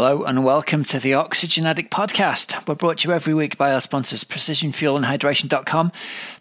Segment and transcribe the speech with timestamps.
[0.00, 2.66] Hello and welcome to the Oxygen Addict podcast.
[2.66, 5.92] We're brought to you every week by our sponsors, precisionfuelandhydration.com.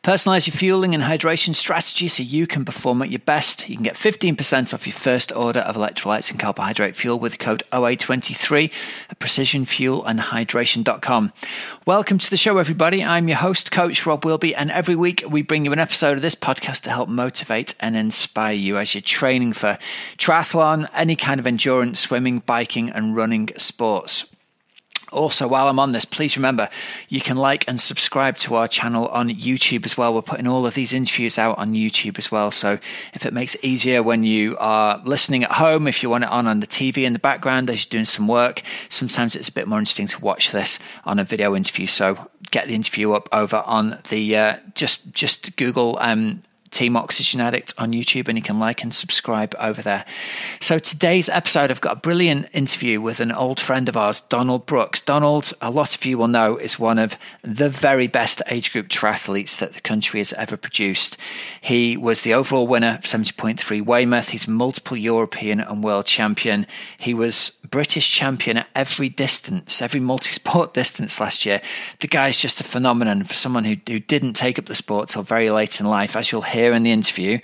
[0.02, 3.68] Personalize your fueling and hydration strategy so you can perform at your best.
[3.68, 7.64] You can get 15% off your first order of electrolytes and carbohydrate fuel with code
[7.74, 8.72] OA23
[9.10, 11.34] at precisionfuelandhydration.com.
[11.86, 13.04] Welcome to the show, everybody.
[13.04, 16.22] I'm your host, Coach Rob Wilby, and every week we bring you an episode of
[16.22, 19.78] this podcast to help motivate and inspire you as you're training for
[20.18, 24.26] triathlon, any kind of endurance, swimming, biking, and running sports.
[25.12, 26.70] Also, while I'm on this, please remember
[27.08, 30.14] you can like and subscribe to our channel on YouTube as well.
[30.14, 32.52] We're putting all of these interviews out on YouTube as well.
[32.52, 32.78] So,
[33.14, 36.30] if it makes it easier when you are listening at home, if you want it
[36.30, 39.54] on on the TV in the background as you're doing some work, sometimes it's a
[39.54, 41.88] bit more interesting to watch this on a video interview.
[41.88, 47.42] So, get the interview up over on the uh, just just Google um, Team Oxygen
[47.42, 50.06] Addict on YouTube, and you can like and subscribe over there.
[50.60, 54.66] So, today's episode, I've got a brilliant interview with an old friend of ours, Donald
[54.66, 55.02] Brooks.
[55.02, 58.88] Donald, a lot of you will know, is one of the very best age group
[58.88, 61.18] triathletes that the country has ever produced.
[61.62, 64.30] He was the overall winner, 70.3 Weymouth.
[64.30, 66.66] He's multiple European and world champion.
[67.00, 71.62] He was British champion at every distance, every multi sport distance last year.
[72.00, 75.24] The guy's just a phenomenon for someone who, who didn't take up the sport till
[75.24, 77.40] very late in life, as you'll hear in the interview.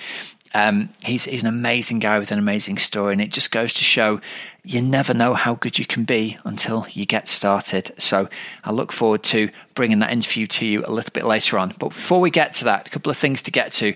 [0.55, 3.83] Um, he's he's an amazing guy with an amazing story, and it just goes to
[3.83, 4.21] show
[4.63, 7.91] you never know how good you can be until you get started.
[7.97, 8.29] So
[8.63, 11.73] I look forward to bringing that interview to you a little bit later on.
[11.77, 13.95] But before we get to that, a couple of things to get to.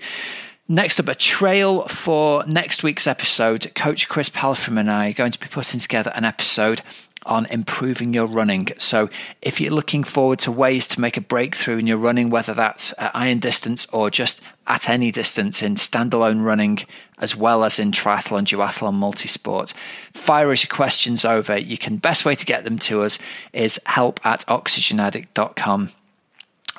[0.72, 3.74] Next up, a trail for next week's episode.
[3.74, 6.84] Coach Chris Palfrey and I are going to be putting together an episode
[7.26, 8.68] on improving your running.
[8.78, 9.10] So,
[9.42, 12.94] if you're looking forward to ways to make a breakthrough in your running, whether that's
[13.00, 16.78] at iron distance or just at any distance in standalone running,
[17.18, 19.74] as well as in triathlon, duathlon, multisport,
[20.14, 21.58] fire us your questions over.
[21.58, 23.18] You can best way to get them to us
[23.54, 25.90] is help at oxygenaddict.com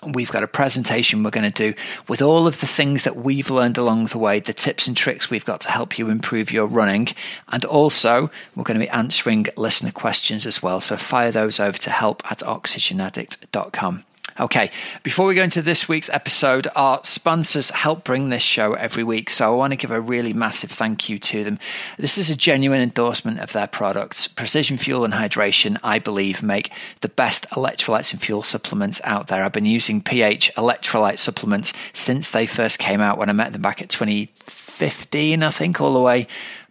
[0.07, 1.79] we've got a presentation we're going to do
[2.09, 5.31] with all of the things that we've learned along the way, the tips and tricks
[5.31, 7.09] we've got to help you improve your running.
[7.49, 10.81] And also, we're going to be answering listener questions as well.
[10.81, 14.05] So fire those over to help at oxygenaddict.com.
[14.41, 14.71] Okay,
[15.03, 19.29] before we go into this week's episode, our sponsors help bring this show every week.
[19.29, 21.59] So I want to give a really massive thank you to them.
[21.99, 24.27] This is a genuine endorsement of their products.
[24.27, 29.45] Precision Fuel and Hydration, I believe, make the best electrolytes and fuel supplements out there.
[29.45, 33.61] I've been using pH electrolyte supplements since they first came out when I met them
[33.61, 36.27] back at 2015, I think, all the way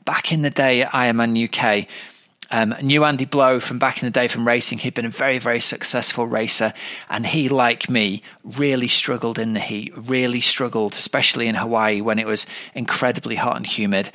[0.06, 1.88] back in the day at Ironman UK.
[2.52, 4.80] Um, knew Andy Blow from back in the day from racing.
[4.80, 6.74] He'd been a very, very successful racer,
[7.10, 9.94] and he, like me, really struggled in the heat.
[9.96, 14.12] Really struggled, especially in Hawaii when it was incredibly hot and humid.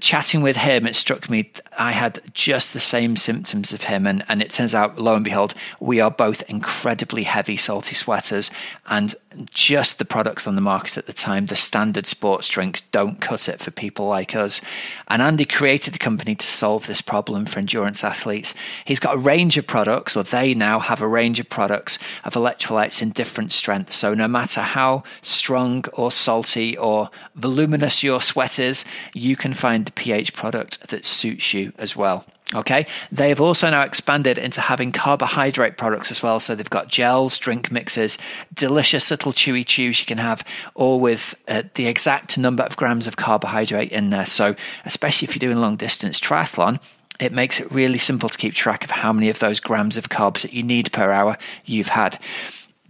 [0.00, 4.06] Chatting with him, it struck me I had just the same symptoms of him.
[4.06, 8.50] And, and it turns out, lo and behold, we are both incredibly heavy, salty sweaters.
[8.86, 9.14] And
[9.50, 13.48] just the products on the market at the time, the standard sports drinks, don't cut
[13.48, 14.60] it for people like us.
[15.08, 18.54] And Andy created the company to solve this problem for endurance athletes.
[18.84, 22.34] He's got a range of products, or they now have a range of products of
[22.34, 23.96] electrolytes in different strengths.
[23.96, 29.86] So no matter how strong or salty or voluminous your sweat is, you can find
[29.86, 32.24] the pH product that suits you as well.
[32.54, 36.38] Okay, they've also now expanded into having carbohydrate products as well.
[36.38, 38.18] So they've got gels, drink mixes,
[38.54, 40.44] delicious little chewy chews you can have,
[40.76, 44.26] all with uh, the exact number of grams of carbohydrate in there.
[44.26, 46.78] So, especially if you're doing long distance triathlon,
[47.18, 50.08] it makes it really simple to keep track of how many of those grams of
[50.08, 52.16] carbs that you need per hour you've had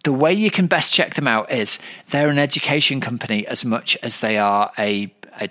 [0.07, 3.99] the way you can best check them out is they're an education company as much
[4.05, 5.07] as they are a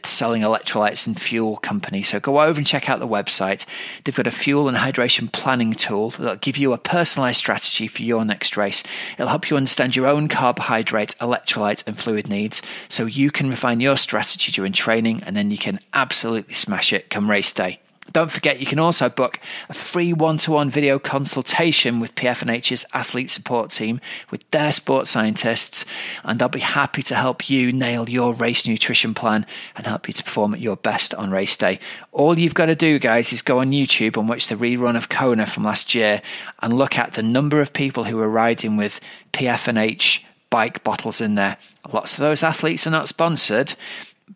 [0.06, 2.02] selling electrolytes and fuel company.
[2.02, 3.66] So go over and check out the website.
[4.04, 8.04] They've got a fuel and hydration planning tool that'll give you a personalized strategy for
[8.04, 8.84] your next race.
[9.14, 13.80] It'll help you understand your own carbohydrate, electrolyte, and fluid needs so you can refine
[13.80, 17.80] your strategy during training and then you can absolutely smash it come race day.
[18.12, 22.86] Don't forget, you can also book a free one to one video consultation with PFNH's
[22.94, 24.00] athlete support team
[24.30, 25.86] with their sports scientists,
[26.24, 30.14] and they'll be happy to help you nail your race nutrition plan and help you
[30.14, 31.80] to perform at your best on race day.
[32.12, 35.10] All you've got to do, guys, is go on YouTube and watch the rerun of
[35.10, 36.22] Kona from last year
[36.62, 39.02] and look at the number of people who were riding with
[39.34, 41.58] PFNH bike bottles in there.
[41.92, 43.74] Lots of those athletes are not sponsored,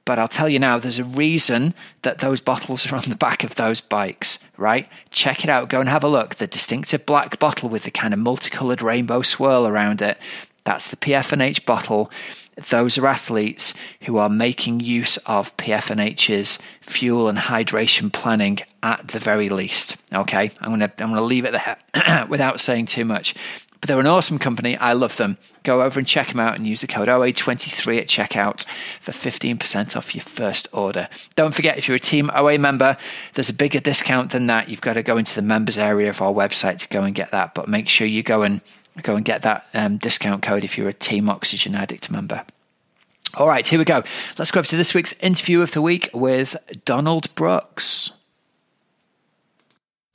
[0.06, 3.44] but I'll tell you now, there's a reason that those bottles are on the back
[3.44, 4.88] of those bikes, right?
[5.12, 5.70] Check it out.
[5.70, 6.36] Go and have a look.
[6.36, 10.18] The distinctive black bottle with the kind of multicolored rainbow swirl around it.
[10.64, 12.12] That's the PFNH bottle.
[12.70, 19.20] Those are athletes who are making use of PFNH's fuel and hydration planning at the
[19.20, 19.96] very least.
[20.14, 23.34] Okay, I'm gonna I'm gonna leave it there without saying too much.
[23.81, 24.76] But they're an awesome company.
[24.76, 25.38] I love them.
[25.64, 28.66] Go over and check them out and use the code OA23 at checkout
[29.00, 31.08] for 15% off your first order.
[31.36, 32.98] Don't forget, if you're a Team OA member,
[33.36, 34.68] there's a bigger discount than that.
[34.68, 37.31] You've got to go into the members area of our website to go and get
[37.31, 37.54] that.
[37.54, 38.60] But make sure you go and
[39.02, 42.44] go and get that um, discount code if you're a Team Oxygen Addict member.
[43.36, 44.04] All right, here we go.
[44.38, 48.12] Let's go up to this week's interview of the week with Donald Brooks.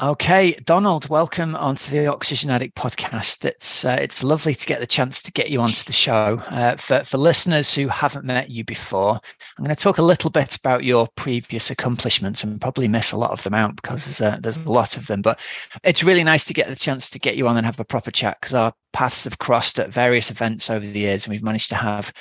[0.05, 3.47] Okay, Donald, welcome onto the Oxygen Addict podcast.
[3.47, 6.43] It's uh, it's lovely to get the chance to get you onto the show.
[6.51, 9.19] Uh, for for listeners who haven't met you before,
[9.57, 13.17] I'm going to talk a little bit about your previous accomplishments and probably miss a
[13.17, 15.23] lot of them out because there's a, there's a lot of them.
[15.23, 15.41] But
[15.85, 18.11] it's really nice to get the chance to get you on and have a proper
[18.11, 21.71] chat because our paths have crossed at various events over the years, and we've managed
[21.71, 22.13] to have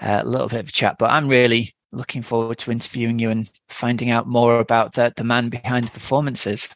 [0.00, 0.96] uh, a little bit of a chat.
[0.98, 5.24] But I'm really looking forward to interviewing you and finding out more about the the
[5.24, 6.68] man behind the performances.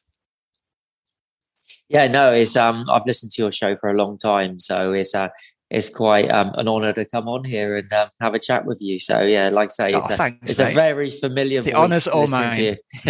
[1.95, 5.15] Yeah, no, it's um I've listened to your show for a long time, so it's
[5.15, 5.29] uh
[5.71, 8.79] it's quite um, an honour to come on here and um, have a chat with
[8.81, 9.01] you.
[9.01, 11.63] So yeah, like I say, it's, oh, a, thanks, it's a very familiar.
[11.63, 12.77] The honour's all mine.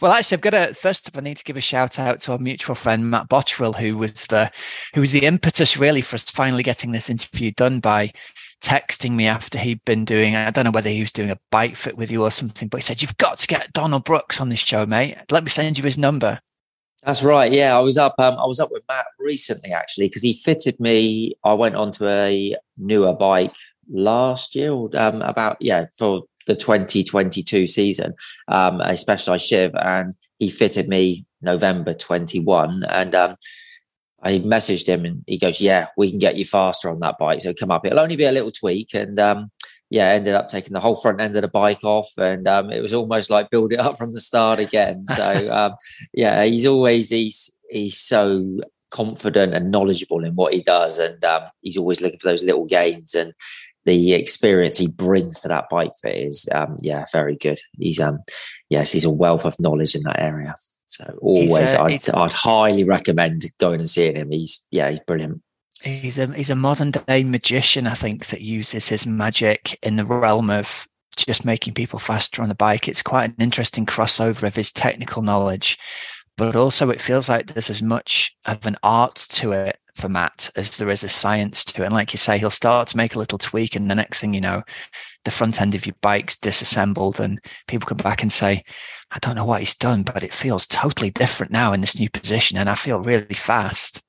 [0.00, 1.16] well, actually, I've got to first up.
[1.16, 4.26] I need to give a shout out to our mutual friend Matt Bottrill, who was
[4.26, 4.50] the
[4.94, 8.12] who was the impetus really for us finally getting this interview done by
[8.60, 10.36] texting me after he'd been doing.
[10.36, 12.78] I don't know whether he was doing a bike fit with you or something, but
[12.78, 15.16] he said, "You've got to get Donald Brooks on this show, mate.
[15.30, 16.40] Let me send you his number."
[17.02, 17.50] That's right.
[17.50, 18.14] Yeah, I was up.
[18.18, 21.34] Um, I was up with Matt recently actually because he fitted me.
[21.44, 23.54] I went onto a newer bike
[23.90, 28.14] last year, um, about yeah for the 2022 season,
[28.48, 33.36] um, a specialized shiv, and he fitted me November 21, and um,
[34.22, 37.40] I messaged him and he goes, "Yeah, we can get you faster on that bike.
[37.40, 37.86] So come up.
[37.86, 39.50] It'll only be a little tweak, and um,
[39.90, 42.80] yeah, ended up taking the whole front end of the bike off, and um, it
[42.80, 45.04] was almost like build it up from the start again.
[45.16, 45.74] So um,
[46.14, 48.60] yeah, he's always he's he's so
[48.90, 52.66] confident and knowledgeable in what he does, and um, he's always looking for those little
[52.66, 53.34] gains and
[53.86, 57.58] the experience he brings to that bike fit is um, yeah very good.
[57.78, 58.20] He's um
[58.68, 60.54] yes, he's a wealth of knowledge in that area.
[60.86, 64.30] So always, a, I'd, I'd highly recommend going and seeing him.
[64.30, 65.40] He's yeah, he's brilliant.
[65.82, 70.04] He's a he's a modern day magician, I think, that uses his magic in the
[70.04, 70.86] realm of
[71.16, 72.88] just making people faster on the bike.
[72.88, 75.78] It's quite an interesting crossover of his technical knowledge,
[76.36, 80.50] but also it feels like there's as much of an art to it for Matt
[80.56, 81.86] as there is a science to it.
[81.86, 84.34] And like you say, he'll start to make a little tweak, and the next thing
[84.34, 84.62] you know,
[85.24, 88.62] the front end of your bike's disassembled, and people come back and say,
[89.10, 92.10] I don't know what he's done, but it feels totally different now in this new
[92.10, 94.02] position, and I feel really fast.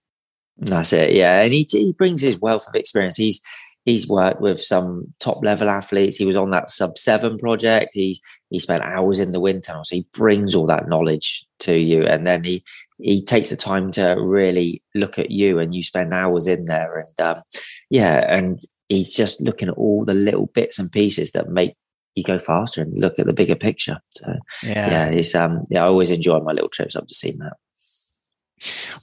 [0.57, 1.41] That's it, yeah.
[1.41, 3.17] And he he brings his wealth of experience.
[3.17, 3.41] He's
[3.85, 6.17] he's worked with some top level athletes.
[6.17, 7.91] He was on that sub seven project.
[7.93, 8.19] He
[8.49, 9.83] he spent hours in the wind tunnel.
[9.83, 12.63] So he brings all that knowledge to you, and then he
[12.99, 16.99] he takes the time to really look at you, and you spend hours in there.
[16.99, 17.41] And um,
[17.89, 21.75] yeah, and he's just looking at all the little bits and pieces that make
[22.15, 23.99] you go faster and look at the bigger picture.
[24.17, 27.31] So yeah, yeah, it's um yeah, I always enjoy my little trips up to see
[27.31, 27.53] that.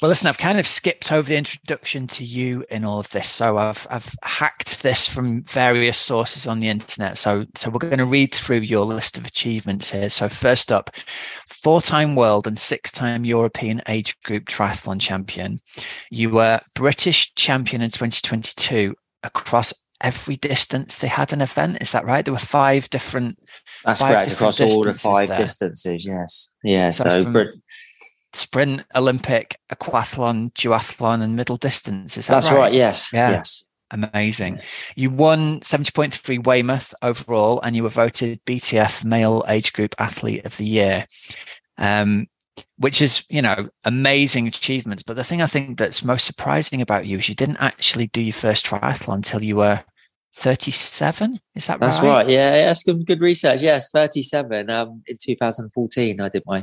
[0.00, 3.28] Well, listen, I've kind of skipped over the introduction to you in all of this,
[3.28, 7.18] so I've I've hacked this from various sources on the internet.
[7.18, 10.10] So so we're going to read through your list of achievements here.
[10.10, 10.90] So first up,
[11.48, 15.58] four-time world and six-time European age group triathlon champion.
[16.10, 21.78] You were British champion in 2022 across every distance they had an event.
[21.80, 22.24] Is that right?
[22.24, 23.38] There were five different.
[23.84, 24.32] That's five correct.
[24.32, 25.38] Across all the five there.
[25.38, 26.06] distances.
[26.06, 26.52] Yes.
[26.62, 26.90] Yeah.
[26.90, 27.48] So, so from,
[28.32, 32.16] sprint, Olympic, aquathlon, duathlon, and middle distance.
[32.16, 32.58] Is that That's right?
[32.58, 33.12] right yes.
[33.12, 33.30] Yeah.
[33.30, 33.64] Yes.
[33.90, 34.60] Amazing.
[34.96, 40.56] You won 70.3 Weymouth overall, and you were voted BTF Male Age Group Athlete of
[40.58, 41.06] the Year,
[41.78, 42.26] um,
[42.76, 45.02] which is, you know, amazing achievements.
[45.02, 48.20] But the thing I think that's most surprising about you is you didn't actually do
[48.20, 49.82] your first triathlon until you were
[50.34, 52.08] 37 is that that's right?
[52.08, 56.62] right yeah that's good, good research yes 37 um in 2014 i did my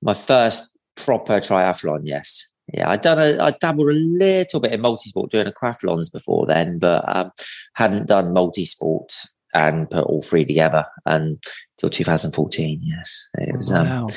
[0.00, 2.48] my first proper triathlon, yes.
[2.72, 6.78] Yeah, I done a, I dabbled a little bit in multisport doing aquathlons before then,
[6.78, 7.32] but um,
[7.74, 9.12] hadn't done multisport
[9.54, 12.80] and put all three together until 2014.
[12.82, 13.72] Yes, it was.
[13.72, 14.04] Um, wow.
[14.04, 14.10] Um,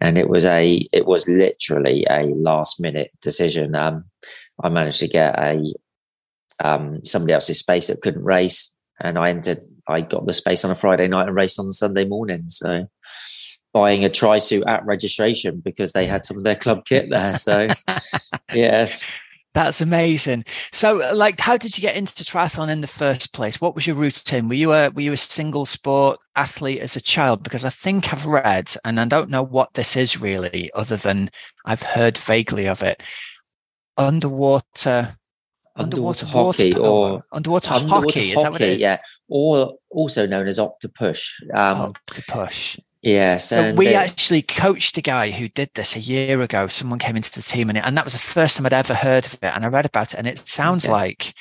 [0.00, 3.74] and it was a, it was literally a last minute decision.
[3.74, 4.04] Um,
[4.62, 5.62] I managed to get a
[6.62, 9.66] um, somebody else's space that couldn't race, and I entered.
[9.88, 12.44] I got the space on a Friday night and raced on the Sunday morning.
[12.48, 12.86] So
[13.72, 17.36] buying a tri suit at registration because they had some of their club kit there.
[17.36, 17.68] So,
[18.54, 19.06] yes.
[19.54, 20.46] That's amazing.
[20.72, 23.60] So, like, how did you get into triathlon in the first place?
[23.60, 24.48] What was your routine?
[24.48, 27.42] Were you a were you a single sport athlete as a child?
[27.42, 31.30] Because I think I've read, and I don't know what this is really, other than
[31.66, 33.02] I've heard vaguely of it.
[33.98, 35.14] Underwater,
[35.76, 38.32] underwater, underwater hockey or underwater, underwater hockey.
[38.32, 38.80] Is that what it is?
[38.80, 41.28] Yeah, or also known as octopush.
[41.54, 42.78] Um, octopush.
[43.02, 43.48] Yes.
[43.48, 46.68] So we actually coached a guy who did this a year ago.
[46.68, 48.94] Someone came into the team and, it, and that was the first time I'd ever
[48.94, 49.42] heard of it.
[49.42, 50.92] And I read about it and it sounds okay.
[50.92, 51.34] like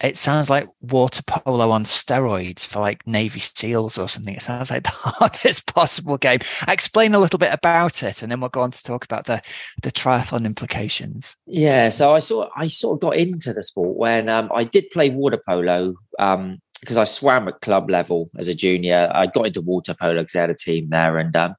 [0.00, 4.34] it sounds like water polo on steroids for like Navy SEALs or something.
[4.34, 6.40] It sounds like the hardest possible game.
[6.68, 9.40] Explain a little bit about it, and then we'll go on to talk about the
[9.82, 11.34] the triathlon implications.
[11.46, 14.90] Yeah, so I sort I sort of got into the sport when um, I did
[14.90, 19.10] play water polo um, because I swam at club level as a junior.
[19.12, 21.54] I got into water polo because I had a team there, and um,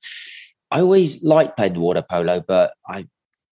[0.72, 3.06] I always liked playing water polo, but I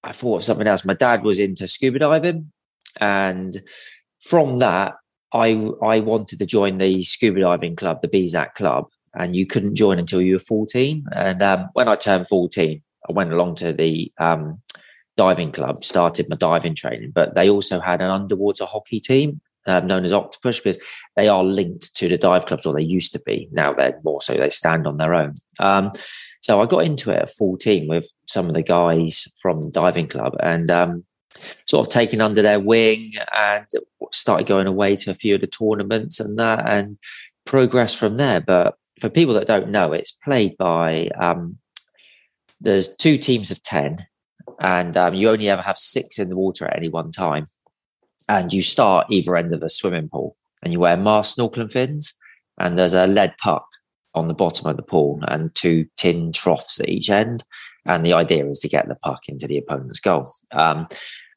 [0.04, 0.86] I thought of something else.
[0.86, 2.52] My dad was into scuba diving,
[3.00, 3.62] and
[4.22, 4.96] from that,
[5.34, 9.76] I I wanted to join the scuba diving club, the BSAC club, and you couldn't
[9.76, 11.06] join until you were fourteen.
[11.12, 14.62] And um, when I turned fourteen, I went along to the um,
[15.18, 19.80] diving club, started my diving training, but they also had an underwater hockey team uh,
[19.82, 20.80] known as Octopush because
[21.16, 23.48] they are linked to the dive clubs, or they used to be.
[23.52, 25.36] Now they're more so they stand on their own.
[25.60, 25.92] Um,
[26.42, 30.08] so I got into it at 14 with some of the guys from the diving
[30.08, 31.04] club and um,
[31.68, 33.66] sort of taken under their wing and
[34.14, 37.00] started going away to a few of the tournaments and that and
[37.46, 38.42] progress from there.
[38.42, 41.58] But for people that don't know, it's played by um,
[42.62, 43.98] there's two teams of 10
[44.60, 47.46] and um, you only ever have six in the water at any one time
[48.30, 52.14] and you start either end of a swimming pool and you wear mask snorkeling fins
[52.60, 53.66] and there's a lead puck
[54.14, 57.44] on the bottom of the pool and two tin troughs at each end.
[57.86, 60.28] And the idea is to get the puck into the opponent's goal.
[60.54, 60.86] Um,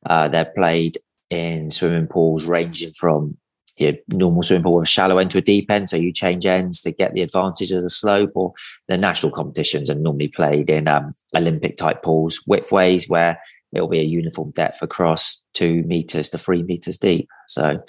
[0.07, 3.37] uh, they're played in swimming pools ranging from
[3.77, 6.47] your normal swimming pool with a shallow end to a deep end so you change
[6.47, 8.53] ends to get the advantage of the slope or
[8.89, 13.39] the national competitions are normally played in um, olympic type pools widthways where
[13.73, 17.29] it'll be a uniform depth across two meters to three meters deep.
[17.47, 17.83] So,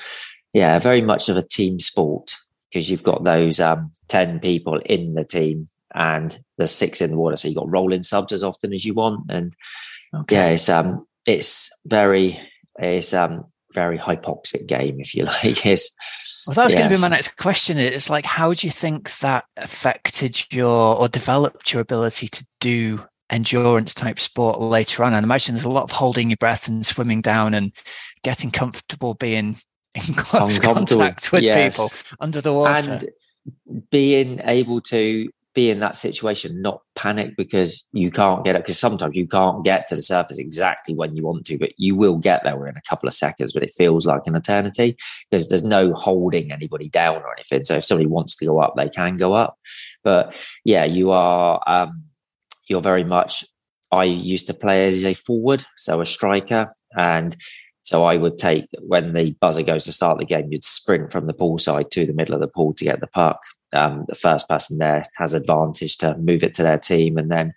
[0.54, 2.36] yeah, very much of a team sport
[2.70, 7.18] because you've got those um, 10 people in the team and the six in the
[7.18, 7.38] water.
[7.38, 9.30] So you've got rolling subs as often as you want.
[9.30, 9.56] And
[10.14, 10.36] okay.
[10.36, 12.40] yeah, it's, um, it's very,
[12.78, 15.66] it's, um, very hypoxic game, if you like.
[15.66, 15.94] It's,
[16.48, 16.80] well, that was yes.
[16.80, 17.78] going to be my next question.
[17.78, 23.04] It's like, how do you think that affected your or developed your ability to do
[23.30, 25.14] endurance type sport later on.
[25.14, 27.72] And I imagine there's a lot of holding your breath and swimming down and
[28.24, 29.58] getting comfortable being
[29.96, 31.76] in close contact with yes.
[31.76, 32.92] people under the water.
[32.92, 33.10] And
[33.90, 38.60] being able to be in that situation, not panic because you can't get it.
[38.64, 41.96] Because sometimes you can't get to the surface exactly when you want to, but you
[41.96, 43.54] will get there within a couple of seconds.
[43.54, 44.96] But it feels like an eternity
[45.30, 47.64] because there's no holding anybody down or anything.
[47.64, 49.58] So if somebody wants to go up, they can go up.
[50.04, 51.62] But yeah, you are.
[51.66, 52.09] Um,
[52.70, 53.44] you're very much
[53.92, 56.68] I used to play as a forward, so a striker.
[56.96, 57.36] And
[57.84, 61.26] so I would take when the buzzer goes to start the game, you'd sprint from
[61.26, 63.40] the pool side to the middle of the pool to get the puck.
[63.74, 67.18] Um, the first person there has advantage to move it to their team.
[67.18, 67.54] And then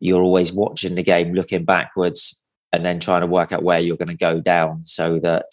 [0.00, 3.96] you're always watching the game, looking backwards, and then trying to work out where you're
[3.96, 5.46] going to go down so that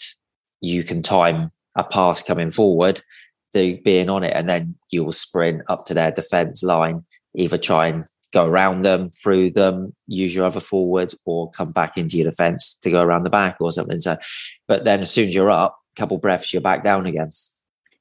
[0.62, 3.02] you can time a pass coming forward
[3.54, 4.34] to being on it.
[4.36, 8.84] And then you will sprint up to their defense line, either try and go around
[8.84, 13.02] them, through them, use your other forward, or come back into your defense to go
[13.02, 14.00] around the back or something.
[14.00, 14.18] So,
[14.68, 17.30] but then as soon as you're up, a couple breaths, you're back down again.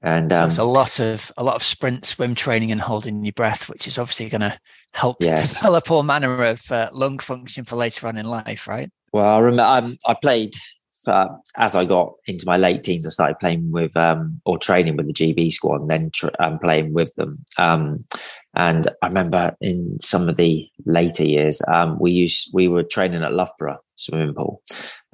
[0.03, 3.25] And um, so it's a lot of a lot of sprint, swim training, and holding
[3.25, 4.59] your breath, which is obviously going to
[4.93, 5.57] help yes.
[5.57, 8.91] develop all manner of uh, lung function for later on in life, right?
[9.13, 10.55] Well, I remember um, I played
[11.09, 14.97] uh, as I got into my late teens, I started playing with um, or training
[14.97, 17.45] with the GB squad, and then tr- um, playing with them.
[17.59, 18.05] Um,
[18.55, 23.23] and I remember in some of the later years, um, we used we were training
[23.23, 24.63] at Loughborough swimming pool,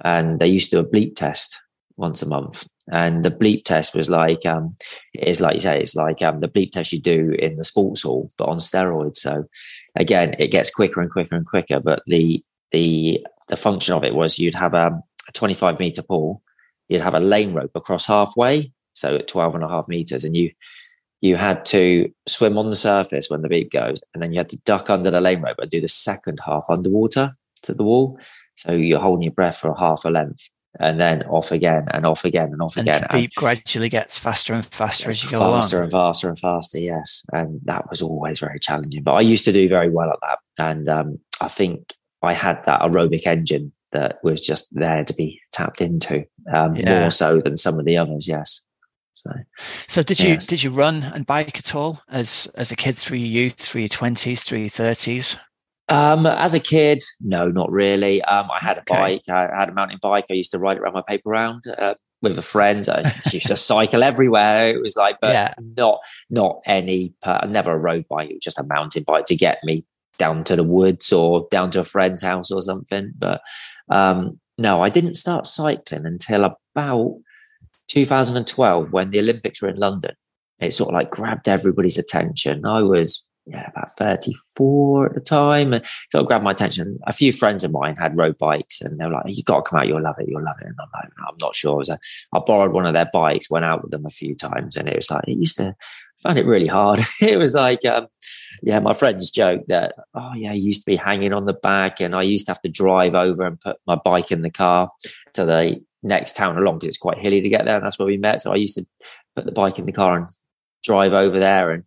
[0.05, 1.61] and they used to do a bleep test
[1.97, 2.67] once a month.
[2.91, 4.75] And the bleep test was like um,
[5.15, 8.03] it's like you say, it's like um, the bleep test you do in the sports
[8.03, 9.17] hall, but on steroids.
[9.17, 9.45] So
[9.97, 11.81] again, it gets quicker and quicker and quicker.
[11.81, 16.43] But the the the function of it was you'd have a a 25 meter pool,
[16.89, 20.37] you'd have a lane rope across halfway, so at 12 and a half meters, and
[20.37, 20.51] you
[21.21, 24.49] you had to swim on the surface when the beep goes, and then you had
[24.49, 28.19] to duck under the lane rope and do the second half underwater to the wall.
[28.57, 30.51] So you're holding your breath for half a length
[30.81, 33.03] and then off again and off again and off and again.
[33.03, 35.85] The beep and gradually gets faster and faster as you go faster along.
[35.85, 36.79] and faster and faster.
[36.79, 39.03] Yes, and that was always very challenging.
[39.03, 42.65] But I used to do very well at that, and um, I think I had
[42.65, 47.01] that aerobic engine that was just there to be tapped into um, Yeah.
[47.01, 48.27] more so than some of the others.
[48.29, 48.63] Yes.
[49.15, 49.31] So
[49.89, 53.19] So did you did you run and bike at all as as a kid through
[53.19, 55.37] your youth, through your twenties, through your thirties?
[55.89, 58.23] Um, as a kid, no, not really.
[58.23, 58.95] Um, I had a Okay.
[58.97, 59.23] bike.
[59.29, 60.25] I had a mountain bike.
[60.31, 62.89] I used to ride it around my paper round uh, with a friend.
[62.89, 64.71] I used to cycle everywhere.
[64.71, 65.55] It was like, but Yeah.
[65.77, 65.99] not
[66.31, 67.15] not any.
[67.23, 68.31] Per- never a road bike.
[68.31, 69.85] It was just a mountain bike to get me
[70.23, 73.13] down to the woods or down to a friend's house or something.
[73.19, 73.41] But
[73.91, 77.17] um, no, I didn't start cycling until about
[77.89, 80.15] 2012 when the Olympics were in London.
[80.61, 82.65] It sort of like grabbed everybody's attention.
[82.65, 86.99] I was yeah about 34 at the time and sort of grabbed my attention.
[87.07, 89.71] A few friends of mine had road bikes and they were like, "You've got to
[89.71, 89.89] come out.
[89.89, 90.29] You'll love it.
[90.29, 91.97] You'll love it." And I'm like, "I'm not sure." I,
[92.37, 94.97] I borrowed one of their bikes, went out with them a few times, and it
[94.97, 95.75] was like it used to
[96.25, 97.01] I found it really hard.
[97.21, 98.07] it was like, um,
[98.63, 102.01] yeah, my friends joke that, oh yeah, I used to be hanging on the back,
[102.01, 104.89] and I used to have to drive over and put my bike in the car
[105.35, 108.07] to the next town along because it's quite hilly to get there, and that's where
[108.07, 108.41] we met.
[108.41, 108.87] So I used to
[109.35, 110.29] put the bike in the car and
[110.85, 111.85] drive over there, and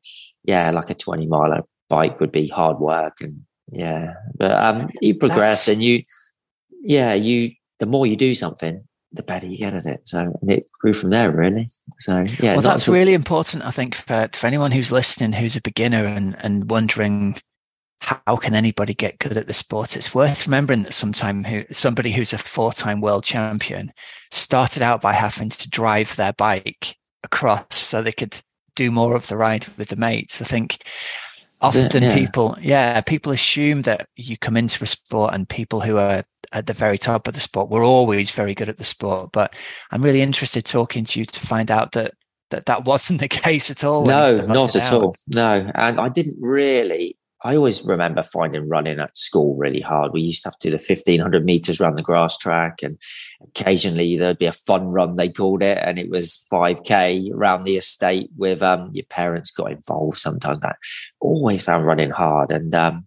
[0.47, 5.15] yeah, like a twenty mile bike would be hard work, and yeah, but um, you
[5.15, 6.03] progress That's- and you,
[6.81, 10.07] yeah, you the more you do something, the better you get at it.
[10.07, 11.69] So and it grew from there, really.
[11.99, 15.55] So yeah, well, that's until- really important, I think, for, for anyone who's listening who's
[15.55, 17.35] a beginner and, and wondering
[18.01, 19.95] how can anybody get good at the sport.
[19.95, 23.91] It's worth remembering that sometime who somebody who's a four-time world champion
[24.31, 28.39] started out by having to drive their bike across so they could
[28.75, 30.41] do more of the ride with the mates.
[30.41, 30.87] I think it,
[31.61, 32.13] often yeah.
[32.13, 36.67] people, yeah, people assume that you come into a sport and people who are at
[36.67, 39.31] the very top of the sport were always very good at the sport.
[39.31, 39.55] But
[39.91, 42.13] I'm really interested talking to you to find out that
[42.51, 44.05] that, that wasn't the case at all.
[44.05, 45.15] No, not at all.
[45.27, 47.17] No, and I didn't really.
[47.45, 50.13] I always remember finding running at school really hard.
[50.13, 52.97] We used to have to do the fifteen hundred meters around the grass track, and
[53.43, 57.63] occasionally there'd be a fun run they called it, and it was five k around
[57.63, 60.17] the estate with um, your parents got involved.
[60.17, 60.77] Sometimes that
[61.19, 63.05] always found running hard, and um,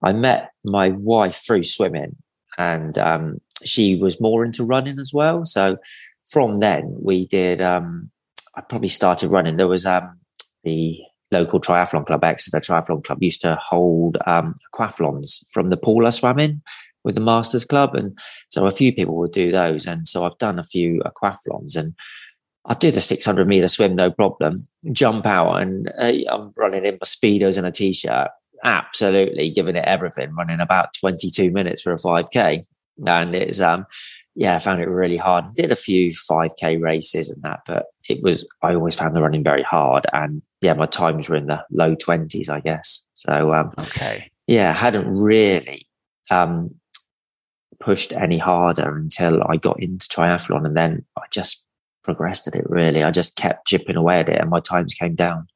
[0.00, 2.14] I met my wife through swimming,
[2.56, 5.44] and um, she was more into running as well.
[5.44, 5.78] So
[6.24, 7.60] from then we did.
[7.60, 8.12] Um,
[8.56, 9.56] I probably started running.
[9.56, 10.20] There was um,
[10.62, 11.00] the
[11.38, 16.10] local triathlon club, Exeter Triathlon Club, used to hold um, aquathlons from the pool I
[16.10, 16.62] swam in
[17.04, 18.18] with the Masters Club, and
[18.48, 19.86] so a few people would do those.
[19.86, 21.94] And so I've done a few aquathlons, and
[22.66, 24.58] I'd do the 600 meter swim no problem.
[24.92, 28.28] Jump out, and uh, I'm running in my speedos and a t-shirt,
[28.64, 32.66] absolutely giving it everything, running about 22 minutes for a 5k,
[33.06, 33.86] and it's um
[34.38, 35.54] yeah, I found it really hard.
[35.54, 39.42] Did a few 5k races and that, but it was I always found the running
[39.42, 40.06] very hard.
[40.12, 43.06] And yeah, my times were in the low 20s, I guess.
[43.14, 44.30] So um Okay.
[44.46, 45.86] yeah, hadn't really
[46.30, 46.70] um
[47.80, 51.64] pushed any harder until I got into triathlon and then I just
[52.02, 53.02] progressed at it really.
[53.02, 55.46] I just kept chipping away at it and my times came down.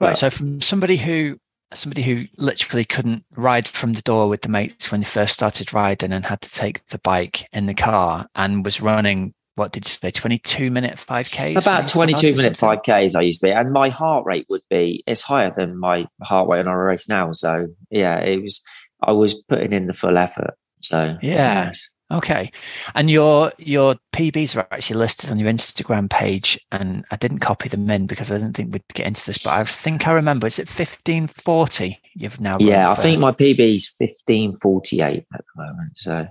[0.00, 0.08] Right.
[0.08, 1.38] Well- So from somebody who
[1.78, 5.72] somebody who literally couldn't ride from the door with the mates when they first started
[5.72, 9.84] riding and had to take the bike in the car and was running what did
[9.84, 13.52] you say 22 minute 5ks About 22 minute 5Ks I used to be.
[13.52, 17.08] And my heart rate would be, it's higher than my heart rate on a race
[17.08, 17.32] now.
[17.32, 18.62] So yeah, it was,
[19.02, 20.54] I was putting in the full effort.
[20.80, 21.66] So Yeah.
[21.66, 21.90] yes.
[22.12, 22.50] Okay.
[22.94, 27.68] And your your PBs are actually listed on your Instagram page and I didn't copy
[27.68, 30.46] them in because I didn't think we'd get into this, but I think I remember
[30.46, 35.92] is it 1540 you've now Yeah, I think my PB is 1548 at the moment.
[35.96, 36.26] So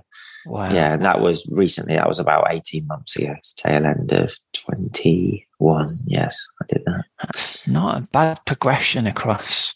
[0.46, 0.72] wow.
[0.72, 3.34] yeah, and that was recently, that was about 18 months ago.
[3.36, 5.88] It's tail end of 21.
[6.06, 7.04] Yes, I did that.
[7.22, 9.74] That's not a bad progression across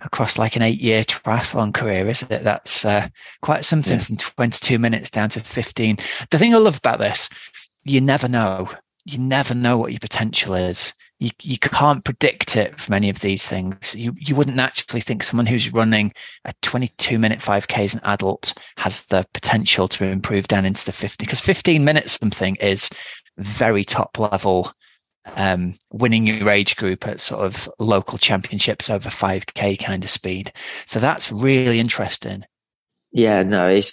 [0.00, 2.44] across like an eight year triathlon career, is it?
[2.44, 3.08] That's uh,
[3.42, 4.04] quite something Yeah.
[4.04, 5.98] from 22 minutes down to 15.
[6.30, 7.28] The thing I love about this,
[7.84, 8.70] you never know.
[9.04, 10.92] You never know what your potential is.
[11.20, 13.96] You, you can't predict it from any of these things.
[13.96, 16.12] You you wouldn't naturally think someone who's running
[16.44, 20.92] a 22 minute 5K as an adult has the potential to improve down into the
[20.92, 22.88] 50 because 15 minutes something is
[23.38, 24.72] very top level
[25.36, 30.52] um, winning your age group at sort of local championships over 5k kind of speed.
[30.86, 32.44] So that's really interesting.
[33.12, 33.92] Yeah, no, it's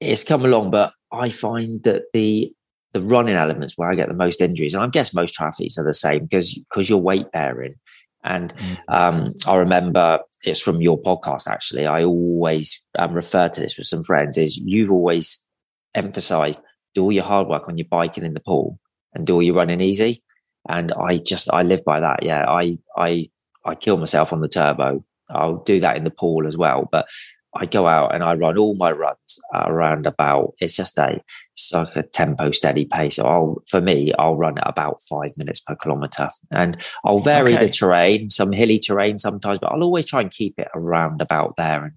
[0.00, 2.52] it's come along, but I find that the
[2.92, 5.84] the running elements where I get the most injuries, and I guess most triathletes are
[5.84, 7.74] the same because because you're weight bearing.
[8.22, 8.52] And
[8.88, 11.86] um, I remember it's from your podcast actually.
[11.86, 14.36] I always um, refer to this with some friends.
[14.36, 15.46] Is you've always
[15.94, 16.60] emphasised
[16.94, 18.78] do all your hard work on your bike and in the pool,
[19.14, 20.22] and do all your running easy.
[20.68, 22.22] And I just I live by that.
[22.22, 23.30] Yeah, I I
[23.64, 25.04] I kill myself on the turbo.
[25.30, 27.08] I'll do that in the pool as well, but
[27.56, 30.54] I go out and I run all my runs around about.
[30.60, 31.20] It's just a
[31.54, 33.16] it's like a tempo steady pace.
[33.16, 37.54] So I'll for me, I'll run at about five minutes per kilometer, and I'll vary
[37.54, 37.66] okay.
[37.66, 41.56] the terrain, some hilly terrain sometimes, but I'll always try and keep it around about
[41.56, 41.84] there.
[41.84, 41.92] And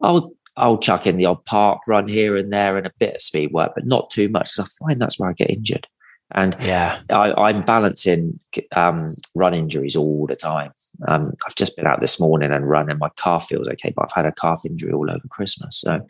[0.00, 3.22] I'll I'll chuck in the odd park run here and there and a bit of
[3.22, 5.86] speed work, but not too much because I find that's where I get injured.
[6.34, 8.40] And yeah, I, am balancing
[8.74, 10.72] um, run injuries all the time.
[11.06, 14.04] Um, I've just been out this morning and run, and my calf feels okay, but
[14.04, 15.78] I've had a calf injury all over Christmas.
[15.80, 16.00] So,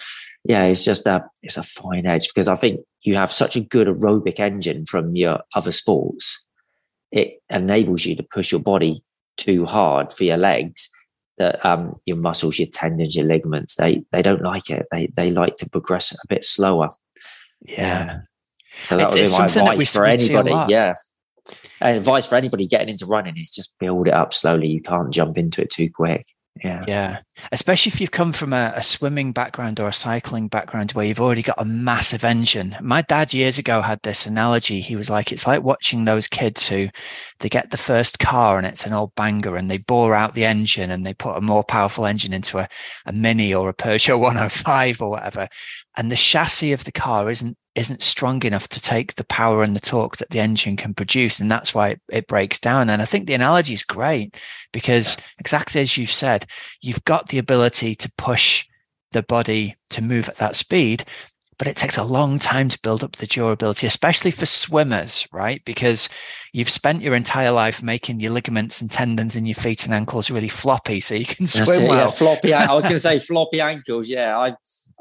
[0.44, 3.61] yeah, it's just a it's a fine edge because I think you have such a
[3.61, 6.44] good aerobic engine from your other sports.
[7.11, 9.02] It enables you to push your body
[9.37, 10.88] too hard for your legs.
[11.38, 14.87] That um, your muscles, your tendons, your ligaments, they they don't like it.
[14.92, 16.90] They they like to progress a bit slower.
[17.62, 18.20] Yeah.
[18.82, 20.50] So that would be my advice for anybody.
[20.68, 20.94] Yeah.
[21.80, 24.68] And advice for anybody getting into running is just build it up slowly.
[24.68, 26.24] You can't jump into it too quick.
[26.62, 26.85] Yeah.
[26.87, 27.18] Yeah.
[27.50, 31.20] Especially if you've come from a, a, swimming background or a cycling background where you've
[31.20, 32.76] already got a massive engine.
[32.80, 34.80] My dad years ago had this analogy.
[34.80, 36.88] He was like, it's like watching those kids who
[37.40, 40.44] they get the first car and it's an old banger and they bore out the
[40.44, 42.68] engine and they put a more powerful engine into a,
[43.06, 45.48] a Mini or a Peugeot 105 or whatever.
[45.96, 49.74] And the chassis of the car isn't isn't strong enough to take the power and
[49.74, 52.90] the torque that the engine can produce and that's why it, it breaks down.
[52.90, 54.40] And i think the analogy is great
[54.72, 55.24] because yeah.
[55.38, 56.46] exactly as you've said
[56.80, 58.66] you've got the ability to push
[59.12, 61.04] the body to move at that speed
[61.58, 65.62] but it takes a long time to build up the durability especially for swimmers right?
[65.64, 66.08] Because
[66.52, 70.30] you've spent your entire life making your ligaments and tendons in your feet and ankles
[70.30, 73.61] really floppy so you can swim well yeah, floppy i was going to say floppy
[73.61, 74.38] ankles yeah.
[74.38, 74.54] I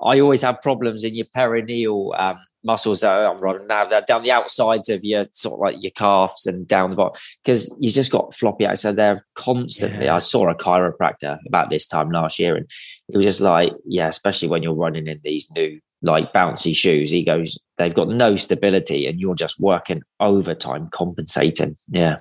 [0.03, 4.31] I always have problems in your peroneal um, muscles that I'm running now down the
[4.31, 8.11] outsides of your sort of like your calves and down the bottom because you just
[8.11, 8.79] got floppy out.
[8.79, 10.05] So they're constantly.
[10.05, 10.15] Yeah.
[10.15, 12.69] I saw a chiropractor about this time last year, and
[13.09, 17.11] it was just like, yeah, especially when you're running in these new like bouncy shoes.
[17.11, 21.75] He goes, they've got no stability, and you're just working overtime compensating.
[21.89, 22.17] Yeah.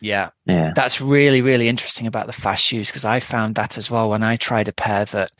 [0.00, 0.30] Yeah.
[0.46, 0.72] Yeah.
[0.76, 4.22] That's really, really interesting about the fast shoes because I found that as well when
[4.22, 5.32] I tried a pair that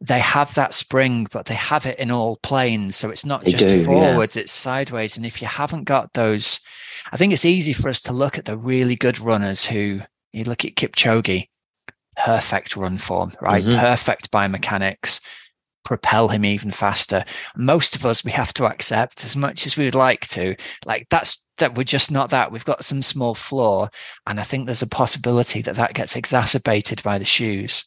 [0.00, 2.96] they have that spring, but they have it in all planes.
[2.96, 5.16] So it's not they just do, forwards, it's sideways.
[5.16, 6.60] And if you haven't got those,
[7.12, 10.00] I think it's easy for us to look at the really good runners who
[10.32, 11.48] you look at Kipchoge,
[12.16, 13.62] perfect run form, right?
[13.62, 13.78] Mm-hmm.
[13.78, 15.20] Perfect biomechanics,
[15.84, 17.24] propel him even faster.
[17.56, 21.08] Most of us, we have to accept as much as we would like to, like
[21.10, 22.50] that's that we're just not that.
[22.50, 23.88] We've got some small flaw.
[24.26, 27.84] And I think there's a possibility that that gets exacerbated by the shoes.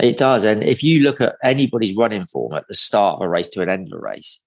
[0.00, 0.44] It does.
[0.44, 3.62] And if you look at anybody's running form at the start of a race to
[3.62, 4.44] an end of a race,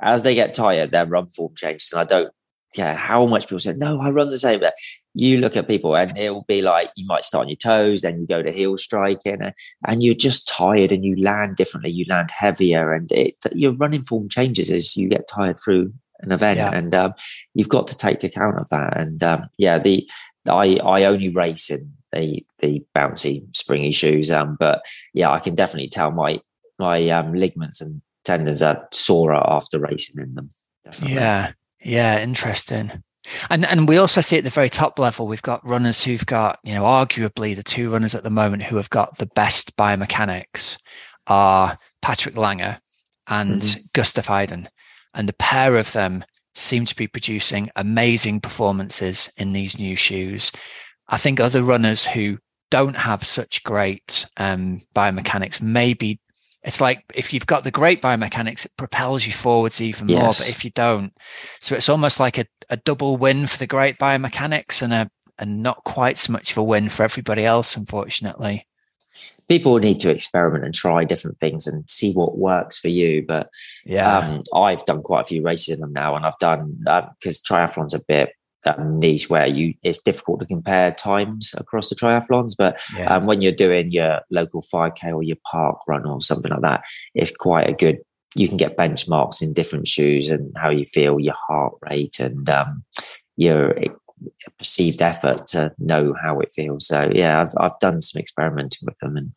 [0.00, 1.92] as they get tired, their run form changes.
[1.92, 2.32] And I don't
[2.74, 4.60] yeah, how much people say, no, I run the same.
[4.60, 4.74] But
[5.14, 8.20] you look at people and it'll be like you might start on your toes, then
[8.20, 9.54] you go to heel striking, and,
[9.86, 14.02] and you're just tired and you land differently, you land heavier, and it, your running
[14.02, 16.58] form changes as you get tired through an event.
[16.58, 16.70] Yeah.
[16.74, 17.14] And um,
[17.54, 18.96] you've got to take account of that.
[18.96, 20.08] And um, yeah, the
[20.48, 24.30] I, I only race in the the bouncy springy shoes.
[24.30, 24.82] Um, but
[25.14, 26.40] yeah, I can definitely tell my
[26.78, 30.48] my um, ligaments and tendons are sore after racing in them.
[30.84, 31.16] Definitely.
[31.16, 33.02] Yeah, yeah, interesting.
[33.50, 36.58] And and we also see at the very top level, we've got runners who've got,
[36.62, 40.78] you know, arguably the two runners at the moment who have got the best biomechanics
[41.26, 42.76] are Patrick Lange
[43.26, 43.80] and mm-hmm.
[43.92, 44.68] Gustav Iden.
[45.14, 50.50] And the pair of them seem to be producing amazing performances in these new shoes.
[51.08, 52.38] I think other runners who
[52.70, 56.20] don't have such great um, biomechanics maybe
[56.64, 60.20] it's like if you've got the great biomechanics it propels you forwards even yes.
[60.20, 61.12] more but if you don't
[61.60, 65.62] so it's almost like a, a double win for the great biomechanics and a and
[65.62, 68.66] not quite so much of a win for everybody else unfortunately
[69.48, 73.48] people need to experiment and try different things and see what works for you but
[73.84, 76.76] yeah um, i've done quite a few races in them now and i've done
[77.20, 78.30] because uh, triathlon's a bit
[78.66, 82.54] um, niche where you it's difficult to compare times across the triathlons.
[82.56, 83.14] But yeah.
[83.14, 86.84] um, when you're doing your local 5k or your park run or something like that,
[87.14, 87.98] it's quite a good.
[88.34, 92.48] You can get benchmarks in different shoes and how you feel, your heart rate, and
[92.48, 92.84] um,
[93.36, 93.74] your
[94.58, 96.86] perceived effort to know how it feels.
[96.86, 99.32] So yeah, I've I've done some experimenting with them, and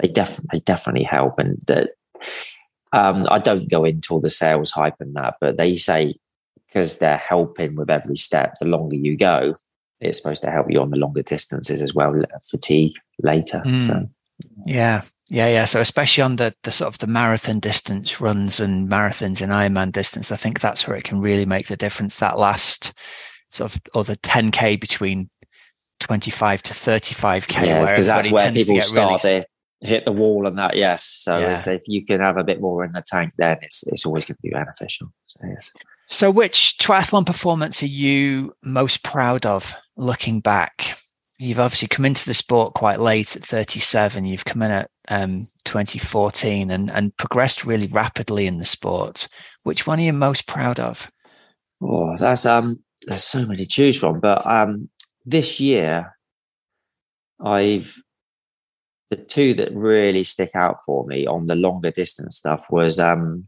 [0.00, 1.38] they definitely definitely help.
[1.38, 1.90] And that
[2.92, 6.14] um, I don't go into all the sales hype and that, but they say
[6.74, 8.54] because they're helping with every step.
[8.58, 9.54] The longer you go,
[10.00, 13.62] it's supposed to help you on the longer distances as well, fatigue later.
[13.64, 13.80] Mm.
[13.80, 14.08] So
[14.66, 15.64] yeah, yeah, yeah.
[15.64, 19.92] So especially on the the sort of the marathon distance runs and marathons and Ironman
[19.92, 22.16] distance, I think that's where it can really make the difference.
[22.16, 22.92] That last
[23.50, 25.30] sort of or the 10k between
[26.00, 27.66] 25 to 35k.
[27.66, 29.40] Yeah, because that's where people start really...
[29.40, 29.46] their
[29.80, 30.76] hit the wall and that.
[30.76, 31.04] Yes.
[31.04, 31.56] So yeah.
[31.66, 34.36] if you can have a bit more in the tank, then it's it's always going
[34.36, 35.08] to be beneficial.
[35.26, 35.72] So, yes.
[36.06, 40.98] So which triathlon performance are you most proud of looking back?
[41.38, 44.24] You've obviously come into the sport quite late at 37.
[44.24, 49.28] You've come in at um, 2014 and, and progressed really rapidly in the sport.
[49.64, 51.10] Which one are you most proud of?
[51.82, 52.80] Oh, that's um.
[53.06, 54.88] There's so many to choose from, but um,
[55.26, 56.16] this year,
[57.44, 57.94] I've
[59.10, 63.46] the two that really stick out for me on the longer distance stuff was um,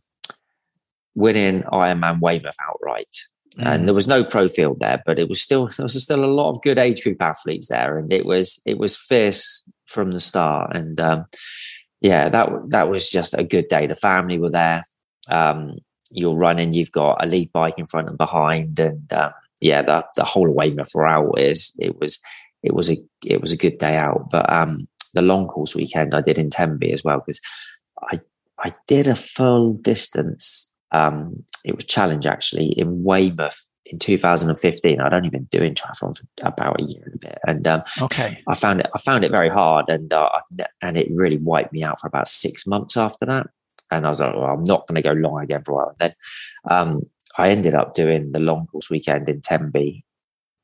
[1.16, 3.16] winning Ironman Weymouth outright.
[3.56, 3.66] Mm.
[3.66, 6.26] And there was no pro field there, but it was still there was still a
[6.26, 10.20] lot of good age group athletes there, and it was it was fierce from the
[10.20, 10.76] start.
[10.76, 11.24] And um,
[12.00, 13.86] yeah, that that was just a good day.
[13.86, 14.82] The family were there.
[15.30, 15.78] Um,
[16.10, 20.04] you're running, you've got a lead bike in front and behind, and um, yeah, the
[20.16, 21.38] the whole of Weymouth were out.
[21.38, 22.20] Is it was
[22.62, 24.28] it was a it was a good day out.
[24.30, 27.40] But um, the long course weekend I did in Tenby as well because
[28.02, 28.18] I
[28.58, 30.74] I did a full distance.
[30.92, 35.00] Um, it was challenge actually in Weymouth in 2015.
[35.00, 38.42] I'd only been doing triathlon for about a year and a bit, and um, okay,
[38.48, 40.28] I found it I found it very hard, and uh,
[40.82, 43.46] and it really wiped me out for about six months after that.
[43.90, 45.88] And I was like, well, I'm not going to go long again for a while.
[45.90, 46.14] And then
[46.68, 47.02] um,
[47.38, 50.04] I ended up doing the long course weekend in Tenby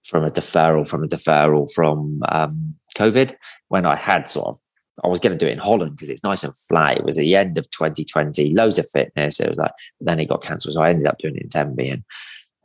[0.04, 3.35] from a deferral from a deferral from um, COVID
[3.68, 4.58] when I had sort of
[5.02, 6.98] I was going to do it in Holland because it's nice and flat.
[6.98, 9.40] It was the end of 2020, loads of fitness.
[9.40, 11.88] It was like then it got cancelled, so I ended up doing it in Tenby.
[11.88, 12.05] And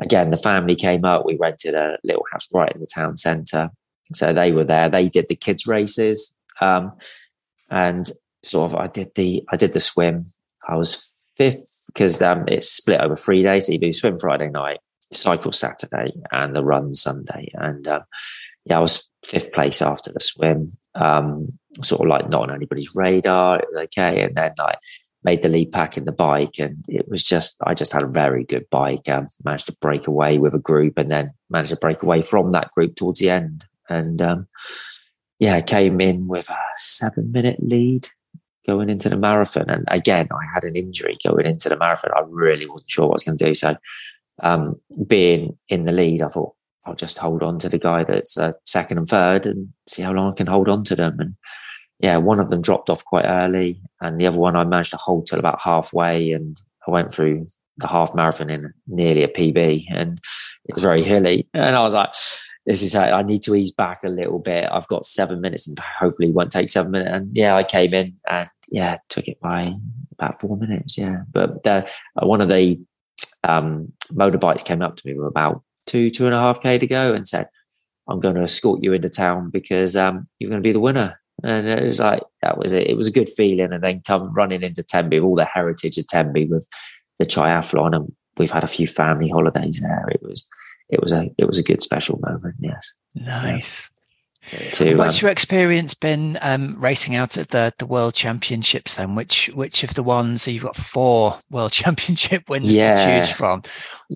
[0.01, 1.25] again, the family came up.
[1.25, 3.69] We rented a little house right in the town centre,
[4.13, 4.89] so they were there.
[4.89, 6.91] They did the kids races, um,
[7.69, 8.11] and
[8.43, 10.21] sort of I did the I did the swim.
[10.67, 13.65] I was fifth because um, it's split over three days.
[13.65, 14.79] So you do swim Friday night,
[15.13, 17.51] cycle Saturday, and the run Sunday.
[17.53, 18.01] And um,
[18.69, 20.67] yeah, I was fifth place after the swim.
[20.95, 21.47] Um,
[21.83, 23.59] sort of like not on anybody's radar.
[23.59, 24.77] It was okay, and then like
[25.23, 28.11] made the lead pack in the bike, and it was just I just had a
[28.11, 29.07] very good bike.
[29.09, 32.51] Um, managed to break away with a group, and then managed to break away from
[32.51, 33.63] that group towards the end.
[33.89, 34.47] And um,
[35.39, 38.09] yeah, came in with a seven minute lead
[38.67, 39.69] going into the marathon.
[39.69, 42.11] And again, I had an injury going into the marathon.
[42.15, 43.55] I really wasn't sure what I was going to do.
[43.55, 43.77] So,
[44.43, 44.75] um,
[45.07, 46.53] being in the lead, I thought,
[46.87, 50.13] I'll just hold on to the guy that's uh, second and third and see how
[50.13, 51.19] long I can hold on to them.
[51.19, 51.35] And
[51.99, 54.97] yeah, one of them dropped off quite early, and the other one I managed to
[54.97, 56.31] hold till about halfway.
[56.31, 57.47] And I went through
[57.77, 60.19] the half marathon in nearly a PB, and
[60.65, 61.47] it was very hilly.
[61.53, 62.13] And I was like,
[62.65, 64.69] "This is how I need to ease back a little bit.
[64.71, 68.15] I've got seven minutes, and hopefully, won't take seven minutes." And yeah, I came in
[68.29, 69.73] and yeah, took it by
[70.13, 70.97] about four minutes.
[70.97, 71.89] Yeah, but the,
[72.21, 72.79] uh, one of the
[73.43, 76.85] um, motorbikes came up to me with about two, two and a half K to
[76.87, 77.47] go and said,
[78.07, 81.19] I'm going to escort you into town because um, you're going to be the winner.
[81.43, 82.87] And it was like, that was it.
[82.87, 83.73] It was a good feeling.
[83.73, 86.67] And then come running into Tenby, all the heritage of Tenby with
[87.19, 87.95] the triathlon.
[87.95, 90.07] And we've had a few family holidays there.
[90.11, 90.47] It was,
[90.89, 92.55] it was a, it was a good special moment.
[92.59, 92.93] Yes.
[93.13, 93.89] Nice.
[94.49, 98.95] To, What's um, your experience been um, racing out at the the World Championships?
[98.95, 102.95] Then, which which of the ones so you've got four World Championship wins yeah.
[102.95, 103.63] to choose from?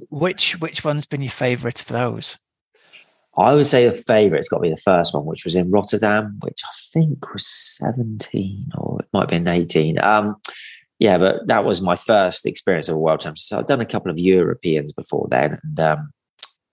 [0.10, 2.38] Which which one's been your favourite of those?
[3.38, 6.38] I would say the favourite's got to be the first one, which was in Rotterdam,
[6.42, 10.02] which I think was seventeen or it might have been eighteen.
[10.02, 10.38] Um,
[11.00, 13.48] yeah, but that was my first experience of a World Championship.
[13.48, 16.12] So I've done a couple of Europeans before then, and um,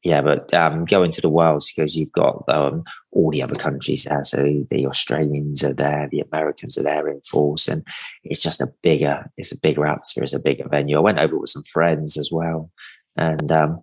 [0.04, 4.04] yeah, but um, going to the Worlds because you've got um, all the other countries
[4.04, 4.22] there.
[4.22, 7.84] So the Australians are there, the Americans are there in force, and
[8.22, 10.96] it's just a bigger, it's a bigger atmosphere, it's a bigger venue.
[10.96, 12.70] I went over with some friends as well,
[13.16, 13.82] and um,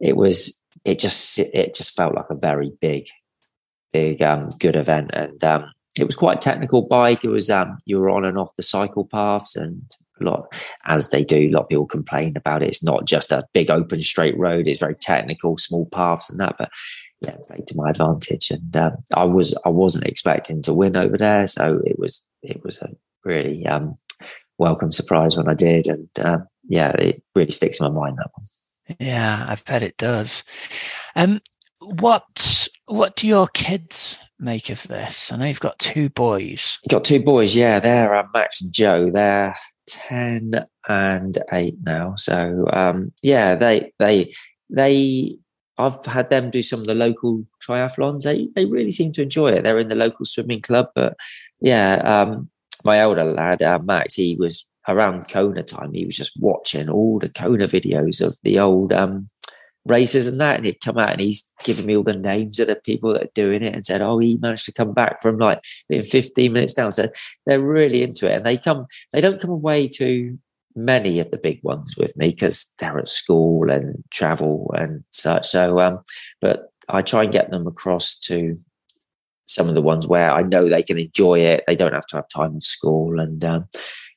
[0.00, 3.06] it was, it just, it just felt like a very big,
[3.92, 7.24] big, um, good event, and um, it was quite technical bike.
[7.24, 9.82] It was, um, you were on and off the cycle paths, and
[10.20, 10.54] a lot
[10.86, 11.48] as they do.
[11.48, 12.68] A lot of people complain about it.
[12.68, 14.68] It's not just a big open straight road.
[14.68, 16.56] It's very technical, small paths and that.
[16.58, 16.70] But
[17.20, 18.50] yeah, played to my advantage.
[18.50, 22.62] And um, I was I wasn't expecting to win over there, so it was it
[22.64, 22.90] was a
[23.24, 23.96] really um,
[24.58, 25.86] welcome surprise when I did.
[25.86, 28.96] And um, yeah, it really sticks in my mind that one.
[29.00, 30.44] Yeah, I bet it does.
[31.16, 31.40] Um,
[31.78, 35.32] what what do your kids make of this?
[35.32, 36.78] I know you've got two boys.
[36.84, 37.80] You got two boys, yeah.
[37.80, 39.10] They're uh, Max and Joe.
[39.10, 39.54] They're
[39.86, 44.32] 10 and 8 now so um, yeah they they
[44.70, 45.36] they
[45.76, 48.22] I've had them do some of the local triathlons.
[48.22, 49.64] They they really seem to enjoy it.
[49.64, 51.16] They're in the local swimming club, but
[51.60, 52.48] yeah, um,
[52.84, 55.92] my older lad uh, Max, he was around Kona time.
[55.92, 59.28] He was just watching all the Kona videos of the old um,
[59.86, 62.66] races and that, and he'd come out and he's giving me all the names of
[62.66, 65.38] the people that are doing it and said, "Oh, he managed to come back from
[65.38, 67.08] like being 15 minutes down." So
[67.46, 68.86] they're really into it, and they come.
[69.12, 70.38] They don't come away to
[70.76, 75.46] many of the big ones with me because they're at school and travel and such.
[75.46, 76.00] So, um,
[76.40, 78.56] but I try and get them across to
[79.46, 81.64] some of the ones where I know they can enjoy it.
[81.66, 83.68] They don't have to have time of school, and um,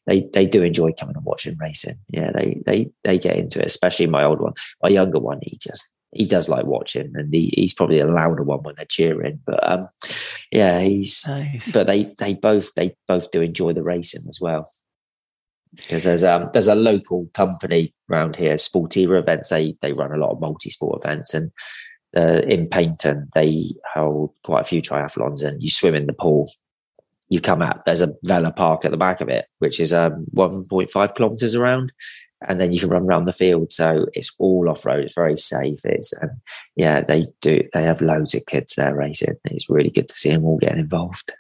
[0.08, 2.00] they they do enjoy coming and watching racing.
[2.10, 3.66] Yeah, they they they get into it.
[3.66, 5.40] Especially my old one, my younger one.
[5.44, 8.86] He just he does like watching, and he, he's probably a louder one when they're
[8.86, 9.40] cheering.
[9.46, 9.88] But um,
[10.52, 11.28] yeah, he's.
[11.28, 11.72] Nice.
[11.72, 14.68] But they they both they both do enjoy the racing as well.
[15.76, 19.50] Because there's um there's a local company around here, Sportiva events.
[19.50, 21.52] They they run a lot of multi sport events, and
[22.16, 26.50] uh, in Paignton, they hold quite a few triathlons, and you swim in the pool.
[27.30, 27.86] You come out.
[27.86, 31.92] There's a Velopark at the back of it, which is um 1.5 kilometers around,
[32.48, 33.74] and then you can run around the field.
[33.74, 35.04] So it's all off road.
[35.04, 35.80] It's very safe.
[35.84, 36.32] It's and
[36.76, 37.64] yeah, they do.
[37.74, 39.36] They have loads of kids there racing.
[39.46, 41.34] It's really good to see them all getting involved.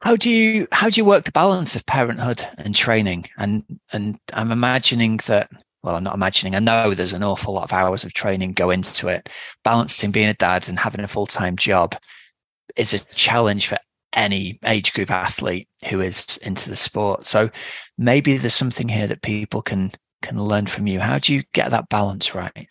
[0.00, 3.26] How do you how do you work the balance of parenthood and training?
[3.36, 5.50] And and I'm imagining that
[5.82, 8.70] well, I'm not imagining, I know there's an awful lot of hours of training go
[8.70, 9.30] into it.
[9.64, 11.96] Balancing being a dad and having a full time job
[12.76, 13.78] is a challenge for
[14.12, 17.26] any age group athlete who is into the sport.
[17.26, 17.50] So
[17.98, 19.92] maybe there's something here that people can
[20.22, 21.00] can learn from you.
[21.00, 22.68] How do you get that balance right?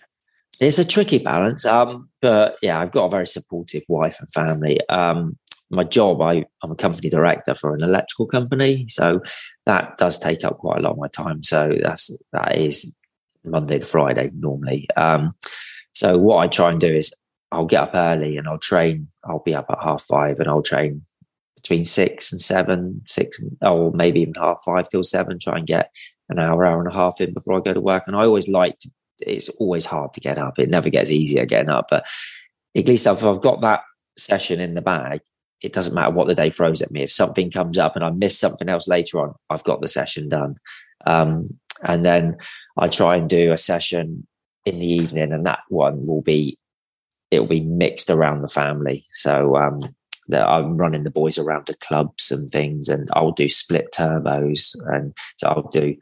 [0.60, 4.80] It's a tricky balance, um, but yeah, I've got a very supportive wife and family.
[4.89, 5.38] Um,
[5.71, 9.21] my job, I, I'm a company director for an electrical company, so
[9.65, 11.43] that does take up quite a lot of my time.
[11.43, 12.93] So that's that is
[13.45, 14.88] Monday to Friday normally.
[14.97, 15.34] Um,
[15.93, 17.13] so what I try and do is
[17.52, 19.08] I'll get up early and I'll train.
[19.23, 21.02] I'll be up at half five and I'll train
[21.62, 25.39] between six and seven, six or maybe even half five till seven.
[25.39, 25.93] Try and get
[26.30, 28.04] an hour, hour and a half in before I go to work.
[28.08, 30.60] And I always like to, it's always hard to get up.
[30.60, 32.08] It never gets easier getting up, but
[32.78, 33.82] at least if I've got that
[34.17, 35.22] session in the bag,
[35.62, 37.04] it doesn't matter what the day throws at me.
[37.04, 40.30] If something comes up and I miss something else later on, I've got the session
[40.30, 40.56] done.
[41.06, 41.50] Um,
[41.84, 42.38] and then
[42.78, 44.26] I try and do a session
[44.65, 46.58] in the evening, and that one will be
[47.32, 49.06] it'll be mixed around the family.
[49.12, 49.80] So um,
[50.38, 55.13] I'm running the boys around to clubs and things, and I'll do split turbos, and
[55.38, 55.96] so I'll do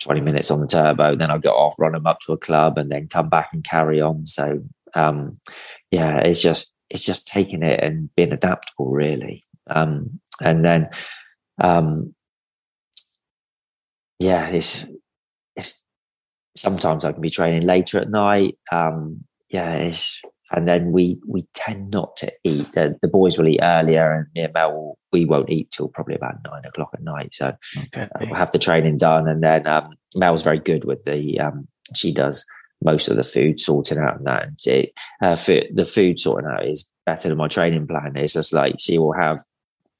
[0.00, 2.78] 20 minutes on the turbo, then I'll get off, run them up to a club,
[2.78, 4.26] and then come back and carry on.
[4.26, 4.62] So
[4.94, 5.38] um,
[5.90, 9.44] yeah, it's just it's just taking it and being adaptable, really.
[9.68, 10.88] Um, and then
[11.60, 12.14] um,
[14.18, 14.86] yeah, it's
[15.54, 15.86] it's
[16.56, 18.58] sometimes I can be training later at night.
[18.72, 20.20] Um, yeah, it's
[20.52, 22.72] and then we we tend not to eat.
[22.72, 26.14] The, the boys will eat earlier, and me and Mel we won't eat till probably
[26.14, 27.34] about nine o'clock at night.
[27.34, 28.02] So okay.
[28.02, 31.40] uh, we'll have the training done, and then um, Mel's very good with the.
[31.40, 32.44] Um, she does
[32.82, 34.42] most of the food sorting out and that.
[34.44, 38.12] And she, uh, food, the food sorting out is better than my training plan.
[38.16, 39.40] It's just like she will have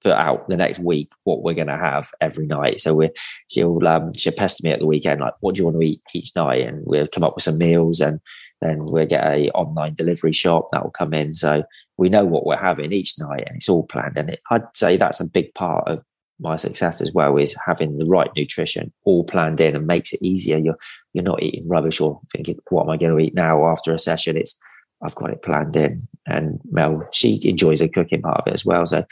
[0.03, 2.81] put out the next week what we're going to have every night.
[2.81, 3.11] So we
[3.49, 6.03] she'll um, she'll pester me at the weekend like, what do you want to eat
[6.15, 6.67] each night?
[6.67, 8.21] And we'll come up with some meals, and
[8.61, 11.33] then we'll get a online delivery shop that will come in.
[11.33, 11.63] So
[11.97, 14.17] we know what we're having each night, and it's all planned.
[14.17, 16.03] And it, I'd say that's a big part of
[16.43, 20.23] my success as well is having the right nutrition all planned in and makes it
[20.23, 20.57] easier.
[20.57, 20.79] You're
[21.13, 23.99] you're not eating rubbish or thinking, what am I going to eat now after a
[23.99, 24.37] session?
[24.37, 24.59] It's
[25.03, 26.01] I've got it planned in.
[26.27, 28.85] And Mel, she enjoys the cooking part of it as well.
[28.87, 29.05] So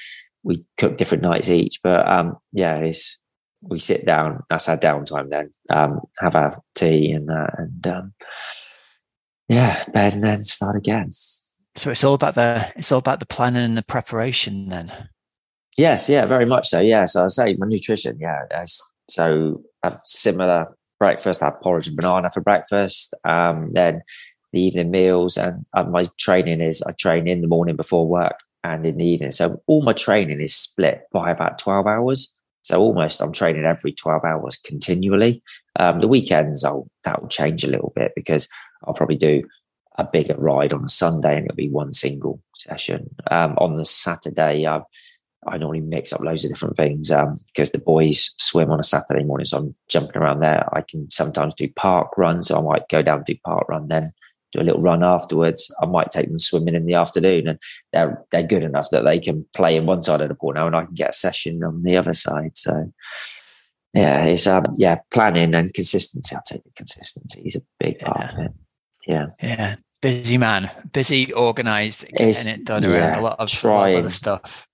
[0.48, 1.80] we cook different nights each.
[1.82, 3.20] But um, yeah, it's
[3.60, 4.42] we sit down.
[4.48, 5.28] That's our downtime.
[5.28, 8.14] Then um, have our tea and that, and um,
[9.48, 11.10] yeah, bed, and then start again.
[11.76, 14.70] So it's all about the it's all about the planning and the preparation.
[14.70, 14.90] Then.
[15.76, 16.80] Yes, yeah, very much so.
[16.80, 18.18] Yeah, so I say my nutrition.
[18.20, 18.64] Yeah,
[19.08, 20.66] so a similar
[20.98, 21.42] breakfast.
[21.42, 23.14] I have porridge and banana for breakfast.
[23.24, 24.02] Um, then
[24.52, 28.40] the evening meals and, and my training is I train in the morning before work
[28.68, 29.30] and in the evening.
[29.30, 32.34] So all my training is split by about 12 hours.
[32.62, 35.42] So almost I'm training every 12 hours continually.
[35.76, 38.48] Um, the weekends, I'll, that will change a little bit because
[38.84, 39.42] I'll probably do
[39.96, 43.08] a bigger ride on a Sunday and it'll be one single session.
[43.30, 44.82] Um, on the Saturday, I,
[45.46, 48.84] I normally mix up loads of different things um, because the boys swim on a
[48.84, 49.46] Saturday morning.
[49.46, 50.68] So I'm jumping around there.
[50.76, 52.48] I can sometimes do park runs.
[52.48, 54.12] So I might go down do park run then
[54.52, 55.72] do a little run afterwards.
[55.82, 57.58] I might take them swimming in the afternoon, and
[57.92, 60.66] they're they're good enough that they can play in one side of the pool now,
[60.66, 62.56] and I can get a session on the other side.
[62.56, 62.92] So
[63.94, 66.34] yeah, it's um yeah planning and consistency.
[66.34, 68.32] I'll take the consistency is a big part yeah.
[68.32, 68.52] of it.
[69.06, 73.48] Yeah, yeah, busy man, busy, organised, getting it's, it done yeah, around a lot of
[73.48, 74.66] trying, other stuff.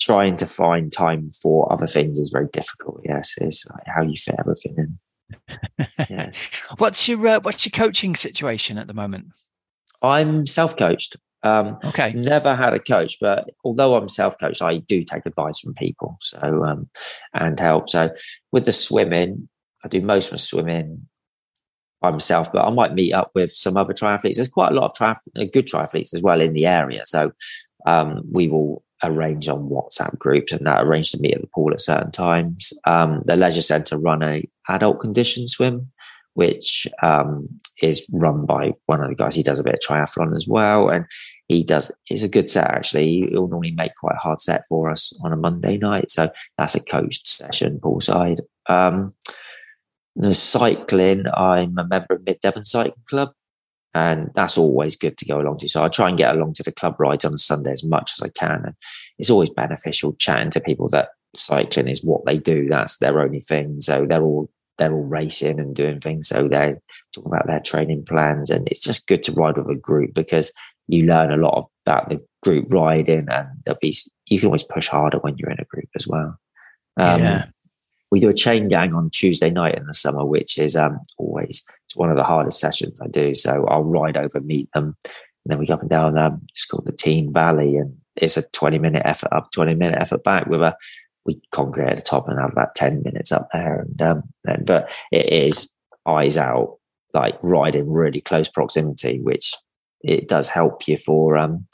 [0.00, 3.00] Trying to find time for other things is very difficult.
[3.04, 4.98] Yes, it's like how you fit everything in
[6.08, 6.50] yes.
[6.78, 9.26] What's your uh, what's your coaching situation at the moment?
[10.02, 11.16] I'm self-coached.
[11.42, 12.12] Um, okay.
[12.14, 16.16] Never had a coach, but although I'm self-coached, I do take advice from people.
[16.22, 16.88] So um,
[17.32, 17.90] and help.
[17.90, 18.10] So
[18.52, 19.48] with the swimming,
[19.84, 21.06] I do most of my swimming
[22.00, 24.36] by myself, but I might meet up with some other triathletes.
[24.36, 27.02] There's quite a lot of triath- uh, good triathletes as well in the area.
[27.06, 27.32] So
[27.86, 31.72] um, we will arrange on WhatsApp groups and that arrange to meet at the pool
[31.72, 32.72] at certain times.
[32.86, 35.90] Um, the leisure centre run a adult condition swim,
[36.34, 37.48] which um,
[37.82, 39.34] is run by one of the guys.
[39.34, 41.06] He does a bit of triathlon as well, and
[41.48, 41.92] he does.
[42.08, 43.26] It's a good set actually.
[43.28, 46.74] He'll normally make quite a hard set for us on a Monday night, so that's
[46.74, 48.40] a coached session poolside.
[48.68, 49.14] Um,
[50.16, 53.32] the cycling, I'm a member of Mid Devon Cycling Club,
[53.94, 55.68] and that's always good to go along to.
[55.68, 58.22] So I try and get along to the club rides on Sunday as much as
[58.22, 58.74] I can, and
[59.18, 62.68] it's always beneficial chatting to people that cycling is what they do.
[62.68, 63.80] That's their only thing.
[63.80, 66.28] So they're all they're all racing and doing things.
[66.28, 66.80] So they're
[67.14, 70.52] talking about their training plans, and it's just good to ride with a group because
[70.88, 73.94] you learn a lot about the group riding, and there'll be
[74.26, 76.38] you can always push harder when you're in a group as well.
[76.96, 77.46] Um, yeah
[78.14, 81.66] we do a chain gang on Tuesday night in the summer, which is um, always
[81.94, 83.34] it's one of the hardest sessions I do.
[83.34, 86.18] So I'll ride over, meet them, and then we go up and down.
[86.18, 89.98] Um, it's called the Teign Valley, and it's a twenty minute effort up, twenty minute
[90.00, 90.76] effort back with a
[91.24, 93.80] we concrete at the top and have about ten minutes up there.
[93.80, 95.76] And um, then, but it is
[96.06, 96.78] eyes out,
[97.12, 99.54] like riding really close proximity, which
[100.02, 101.66] it does help you for um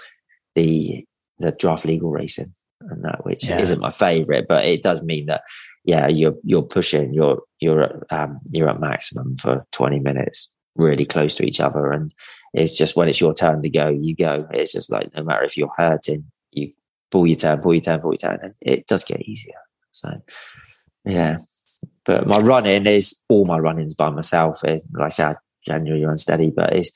[0.55, 1.05] the
[1.39, 2.53] the draft legal racing
[2.83, 3.59] and that which yeah.
[3.59, 5.43] isn't my favorite but it does mean that
[5.85, 11.05] yeah you're you're pushing you're you're at, um, you're at maximum for 20 minutes really
[11.05, 11.91] close to each other.
[11.91, 12.13] And
[12.55, 14.47] it's just when it's your turn to go you go.
[14.53, 16.73] It's just like no matter if you're hurting you
[17.11, 19.55] pull your turn pull your turn pull your turn and it does get easier.
[19.91, 20.11] So
[21.05, 21.39] yeah.
[22.05, 24.63] But my running is all my runnings by myself.
[24.65, 26.91] Like i said january unsteady but it's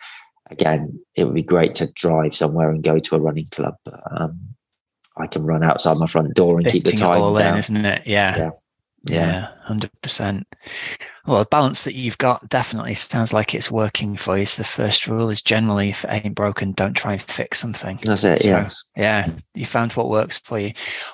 [0.51, 4.01] again it would be great to drive somewhere and go to a running club but,
[4.11, 4.41] um,
[5.17, 7.55] I can run outside my front door and keep the time all down.
[7.55, 8.07] in, isn't it?
[8.07, 8.51] Yeah.
[9.07, 9.49] Yeah.
[9.63, 10.47] Hundred yeah, percent.
[11.27, 14.47] Well, the balance that you've got definitely sounds like it's working for you.
[14.47, 17.99] So the first rule is generally, if it ain't broken, don't try and fix something.
[18.03, 18.41] That's it.
[18.41, 18.83] So, yes.
[18.97, 19.31] Yeah.
[19.55, 20.73] You found what works for you.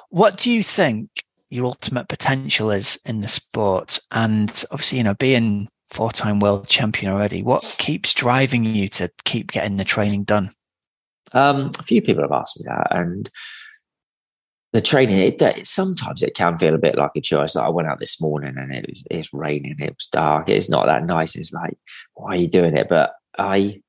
[0.08, 1.10] What do you think
[1.50, 3.98] your ultimate potential is in the sport?
[4.12, 9.50] And obviously, you know, being four-time world champion already, what keeps driving you to keep
[9.50, 10.50] getting the training done?
[11.32, 13.30] Um, a few people have asked me that, and
[14.72, 17.68] the training it, it, sometimes it can feel a bit like a choice like i
[17.68, 21.04] went out this morning and it was it's raining it was dark it's not that
[21.04, 21.36] nice.
[21.36, 21.76] It's like
[22.14, 22.88] why are you doing it?
[22.88, 23.80] But i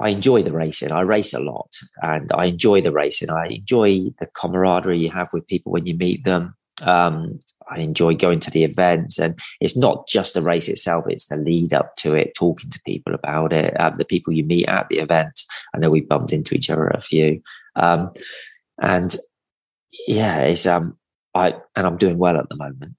[0.00, 0.92] i enjoy the racing.
[0.92, 1.72] I race a lot
[2.02, 3.30] and i enjoy the racing.
[3.30, 6.54] I enjoy the camaraderie you have with people when you meet them.
[6.82, 7.38] Um,
[7.70, 11.36] i enjoy going to the events and it's not just the race itself it's the
[11.38, 14.86] lead up to it talking to people about it um, the people you meet at
[14.90, 15.40] the event.
[15.74, 17.42] i know we bumped into each other a few.
[17.76, 18.12] Um,
[18.78, 19.16] and
[20.06, 20.96] yeah, it's um,
[21.34, 22.96] I and I'm doing well at the moment,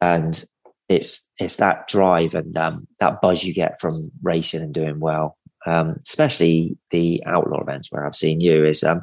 [0.00, 0.44] and
[0.88, 5.36] it's it's that drive and um, that buzz you get from racing and doing well,
[5.66, 9.02] um, especially the outlaw events where I've seen you is um,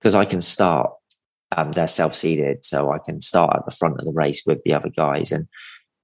[0.00, 0.90] because I can start.
[1.56, 4.74] Um, they're self-seeded, so I can start at the front of the race with the
[4.74, 5.46] other guys and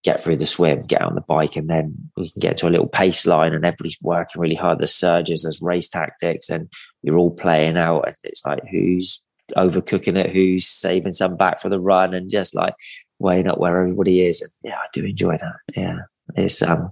[0.04, 2.70] get through the swim, get on the bike, and then we can get to a
[2.70, 4.78] little pace line, and everybody's working really hard.
[4.78, 6.68] There's surges, there's race tactics, and
[7.02, 9.24] you're all playing out, and it's like who's
[9.56, 12.74] overcooking it, who's saving some back for the run, and just like
[13.18, 14.42] weighing up where everybody is.
[14.42, 15.56] And yeah, I do enjoy that.
[15.76, 15.98] Yeah,
[16.34, 16.90] it's um,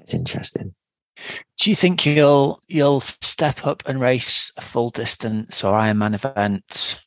[0.00, 0.74] it's interesting.
[1.58, 7.00] Do you think you'll you'll step up and race a full distance or Ironman event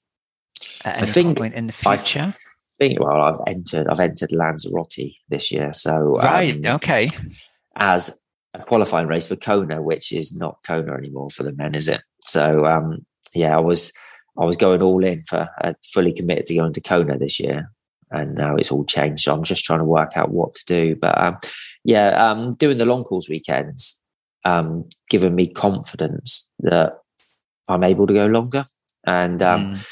[0.85, 2.33] at any I think point in the future?
[2.35, 7.09] I think well, I've entered I've entered Lanzarote this year, so right, um, okay.
[7.75, 8.23] As
[8.53, 12.01] a qualifying race for Kona, which is not Kona anymore for the men, is it?
[12.21, 13.91] So um, yeah, I was
[14.39, 17.71] I was going all in for uh, fully committed to going to Kona this year,
[18.11, 19.23] and now it's all changed.
[19.23, 20.95] So I'm just trying to work out what to do.
[20.95, 21.37] But um,
[21.83, 24.01] yeah, um, doing the long course weekends,
[24.45, 26.99] um, giving me confidence that
[27.67, 28.63] I'm able to go longer.
[29.05, 29.87] And um, mm.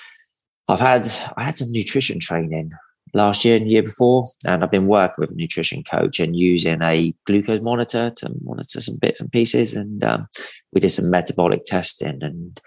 [0.68, 2.72] I've had I had some nutrition training
[3.14, 6.36] last year and the year before, and I've been working with a nutrition coach and
[6.36, 9.74] using a glucose monitor to monitor some bits and pieces.
[9.74, 10.28] And um,
[10.74, 12.60] we did some metabolic testing and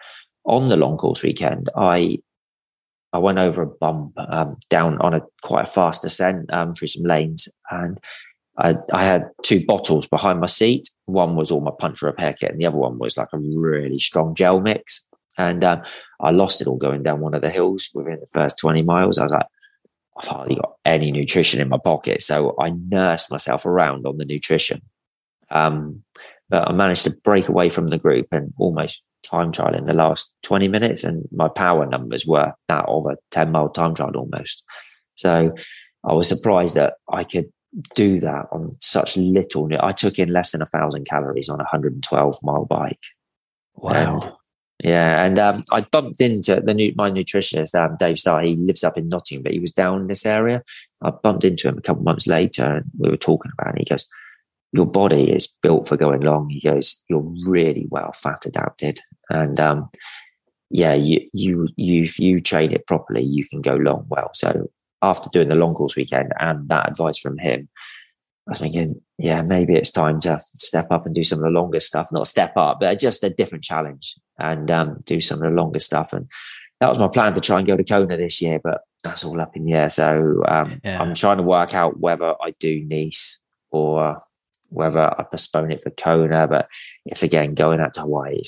[0.49, 2.19] on the long course weekend, I
[3.13, 6.89] I went over a bump um, down on a quite a fast descent um, through
[6.89, 7.99] some lanes, and
[8.59, 10.91] I, I, had two bottles behind my seat.
[11.07, 13.99] One was all my punch repair kit, and the other one was like a really
[13.99, 15.09] strong gel mix.
[15.39, 15.83] And um,
[16.21, 19.19] I lost it all going down one of the hills within the first twenty miles.
[19.19, 19.47] I was like,
[20.21, 24.25] I've hardly got any nutrition in my pocket, so I nursed myself around on the
[24.25, 24.83] nutrition.
[25.51, 26.03] Um,
[26.51, 29.95] but I managed to break away from the group and almost time trial in the
[29.95, 31.05] last 20 minutes.
[31.05, 34.63] And my power numbers were that of a 10 mile time trial almost.
[35.15, 35.55] So
[36.05, 37.53] I was surprised that I could
[37.95, 39.69] do that on such little.
[39.81, 43.03] I took in less than a thousand calories on a 112 mile bike.
[43.75, 44.15] Wow.
[44.15, 44.33] And,
[44.83, 48.43] yeah, and um, I bumped into the new, my nutritionist, um, Dave Starr.
[48.43, 50.63] He lives up in Nottingham, but he was down in this area.
[51.03, 53.81] I bumped into him a couple months later, and we were talking about it.
[53.81, 54.07] He goes,
[54.73, 59.01] "Your body is built for going long." He goes, "You're really well fat adapted,
[59.31, 59.91] and um,
[60.71, 64.71] yeah, you you you if you train it properly, you can go long well." So
[65.03, 67.69] after doing the long course weekend and that advice from him,
[68.49, 71.51] I was thinking, yeah, maybe it's time to step up and do some of the
[71.51, 72.11] longer stuff.
[72.11, 75.81] Not step up, but just a different challenge and um, do some of the longer
[75.81, 76.15] stuff.
[76.15, 76.31] And
[76.81, 79.41] that was my plan to try and go to Kona this year, but that's all
[79.41, 79.89] up in the air.
[79.91, 81.01] So um, yeah.
[81.01, 84.19] I'm trying to work out whether I do Nice or
[84.69, 86.47] whether I postpone it for Kona.
[86.47, 86.69] But
[87.07, 88.43] it's again going out to Hawaii.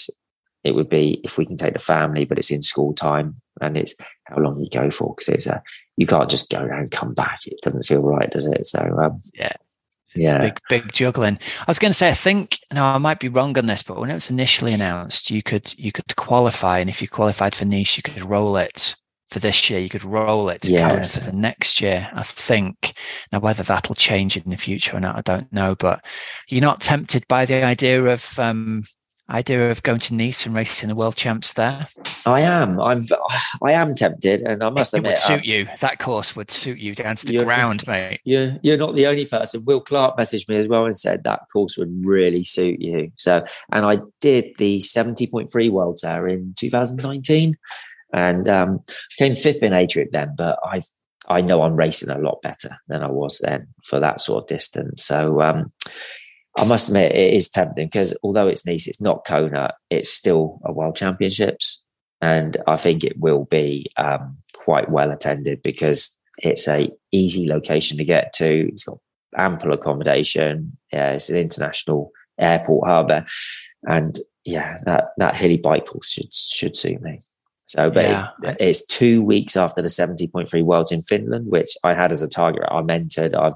[0.62, 3.76] It would be if we can take the family, but it's in school time and
[3.76, 3.94] it's
[4.24, 5.62] how long you go for because it's a
[5.96, 7.40] you can't just go and come back.
[7.46, 8.66] It doesn't feel right, does it?
[8.66, 9.52] So um, yeah,
[10.14, 11.38] yeah, big big juggling.
[11.60, 13.98] I was going to say, I think now I might be wrong on this, but
[13.98, 17.64] when it was initially announced, you could you could qualify, and if you qualified for
[17.64, 18.96] Nice, you could roll it
[19.30, 19.80] for this year.
[19.80, 21.18] You could roll it to yes.
[21.18, 22.08] for the next year.
[22.12, 22.94] I think
[23.32, 25.74] now whether that'll change in the future or not, I don't know.
[25.74, 26.04] But
[26.48, 28.84] you're not tempted by the idea of um,
[29.30, 31.86] idea of going to Nice and racing the world champs there?
[32.26, 32.80] I am.
[32.80, 33.02] I'm.
[33.64, 35.68] I am tempted, and I must it, admit, it would suit um, you.
[35.80, 38.20] That course would suit you down to the ground, mate.
[38.24, 39.64] You're you're not the only person.
[39.64, 43.12] Will Clarke messaged me as well and said that course would really suit you.
[43.16, 47.56] So, and I did the seventy point three worlds there in 2019,
[48.12, 48.80] and um,
[49.18, 50.34] came fifth in A trip then.
[50.36, 50.86] But I've
[51.28, 54.48] I know I'm racing a lot better than I was then for that sort of
[54.48, 55.04] distance.
[55.04, 55.72] So um,
[56.56, 60.60] I must admit, it is tempting because although it's Nice, it's not Kona, it's still
[60.64, 61.84] a World Championships.
[62.20, 67.96] And I think it will be um, quite well attended because it's a easy location
[67.98, 68.68] to get to.
[68.68, 68.98] It's got
[69.36, 70.76] ample accommodation.
[70.92, 73.24] Yeah, it's an international airport harbour,
[73.84, 77.20] and yeah, that that hilly bike course should should suit me.
[77.70, 78.28] So, but yeah.
[78.42, 82.10] it, it's two weeks after the seventy point three worlds in Finland, which I had
[82.10, 82.64] as a target.
[82.68, 83.34] I'm entered.
[83.34, 83.54] I've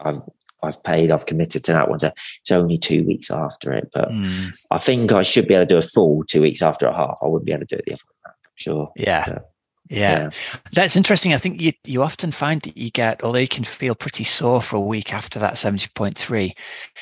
[0.00, 0.20] I've
[0.62, 1.98] I've paid, I've committed to that one.
[1.98, 3.88] So it's only two weeks after it.
[3.92, 4.54] But mm.
[4.70, 7.18] I think I should be able to do a full two weeks after a half.
[7.22, 8.92] I wouldn't be able to do it the other way around, sure.
[8.96, 9.24] Yeah.
[9.26, 9.50] But,
[9.90, 10.22] yeah.
[10.22, 10.30] yeah.
[10.72, 11.34] That's interesting.
[11.34, 14.62] I think you you often find that you get, although you can feel pretty sore
[14.62, 16.52] for a week after that 70.3,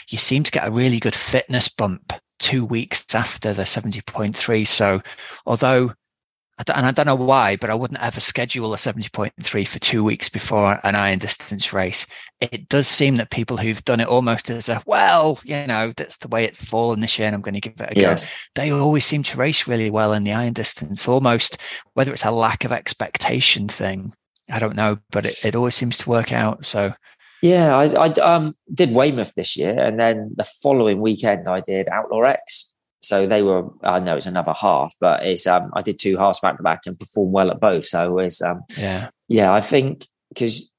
[0.08, 4.66] you seem to get a really good fitness bump two weeks after the 70.3.
[4.66, 5.00] So
[5.46, 5.92] although
[6.58, 10.28] and I don't know why, but I wouldn't ever schedule a 70.3 for two weeks
[10.28, 12.06] before an iron distance race.
[12.40, 16.18] It does seem that people who've done it almost as a, well, you know, that's
[16.18, 18.30] the way it's fallen this year and I'm going to give it a yes.
[18.30, 18.62] go.
[18.62, 21.58] They always seem to race really well in the iron distance, almost
[21.94, 24.12] whether it's a lack of expectation thing.
[24.50, 26.66] I don't know, but it, it always seems to work out.
[26.66, 26.92] So,
[27.40, 29.76] yeah, I, I um, did Weymouth this year.
[29.78, 32.71] And then the following weekend, I did Outlaw X
[33.02, 36.40] so they were, I know it's another half, but it's, um, I did two halves
[36.40, 37.84] back to back and performed well at both.
[37.86, 40.70] So it's, um, yeah, yeah, I think because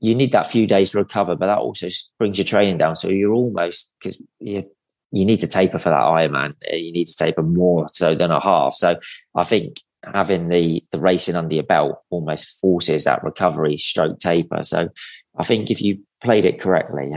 [0.00, 2.96] you need that few days to recover, but that also brings your training down.
[2.96, 4.68] So you're almost, because you,
[5.10, 6.54] you need to taper for that Ironman.
[6.70, 8.74] Uh, you need to taper more so than a half.
[8.74, 8.98] So
[9.34, 14.62] I think having the the racing under your belt almost forces that recovery stroke taper.
[14.62, 14.88] So
[15.36, 17.10] I think if you played it correctly,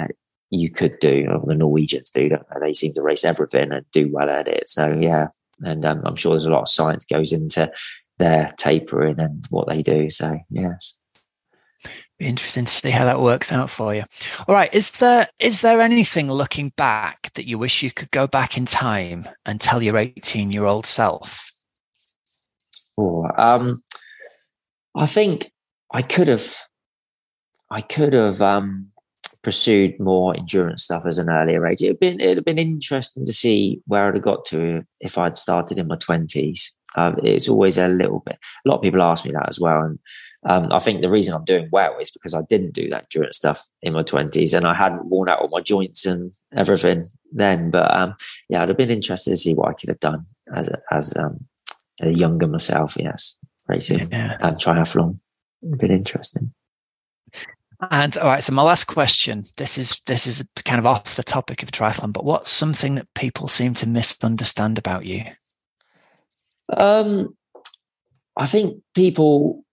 [0.51, 1.27] you could do.
[1.45, 2.67] The Norwegians do, don't they?
[2.67, 4.69] They seem to race everything and do well at it.
[4.69, 5.29] So yeah,
[5.61, 7.71] and um, I'm sure there's a lot of science goes into
[8.19, 10.09] their tapering and what they do.
[10.09, 10.95] So yes.
[12.19, 14.03] Be interesting to see how that works out for you.
[14.47, 18.27] All right, is there is there anything looking back that you wish you could go
[18.27, 21.49] back in time and tell your 18 year old self?
[22.97, 23.83] Oh, um,
[24.95, 25.51] I think
[25.91, 26.55] I could have,
[27.71, 28.90] I could have um,
[29.43, 31.81] pursued more endurance stuff as an earlier age.
[31.81, 35.37] It'd been it'd have been interesting to see where I'd have got to if I'd
[35.37, 36.73] started in my twenties.
[36.97, 38.37] Um, it's always a little bit.
[38.65, 39.99] A lot of people ask me that as well, and
[40.45, 43.37] um, I think the reason I'm doing well is because I didn't do that endurance
[43.37, 47.71] stuff in my twenties, and I hadn't worn out all my joints and everything then.
[47.71, 48.15] But um,
[48.49, 51.15] yeah, I'd have been interested to see what I could have done as a, as
[51.17, 51.45] um,
[52.01, 52.97] a younger myself.
[52.99, 53.37] Yes,
[53.67, 54.37] racing yeah.
[54.41, 55.19] and triathlon.
[55.63, 56.53] It'd been interesting.
[57.89, 59.43] And all right, so my last question.
[59.57, 63.11] This is this is kind of off the topic of triathlon, but what's something that
[63.15, 65.23] people seem to misunderstand about you?
[66.75, 67.35] Um,
[68.37, 69.63] I think people.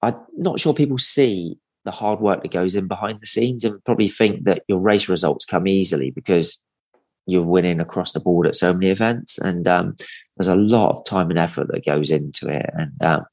[0.00, 3.82] I'm not sure people see the hard work that goes in behind the scenes, and
[3.84, 6.62] probably think that your race results come easily because
[7.26, 9.96] you're winning across the board at so many events, and um,
[10.36, 12.70] there's a lot of time and effort that goes into it.
[12.74, 13.24] And um,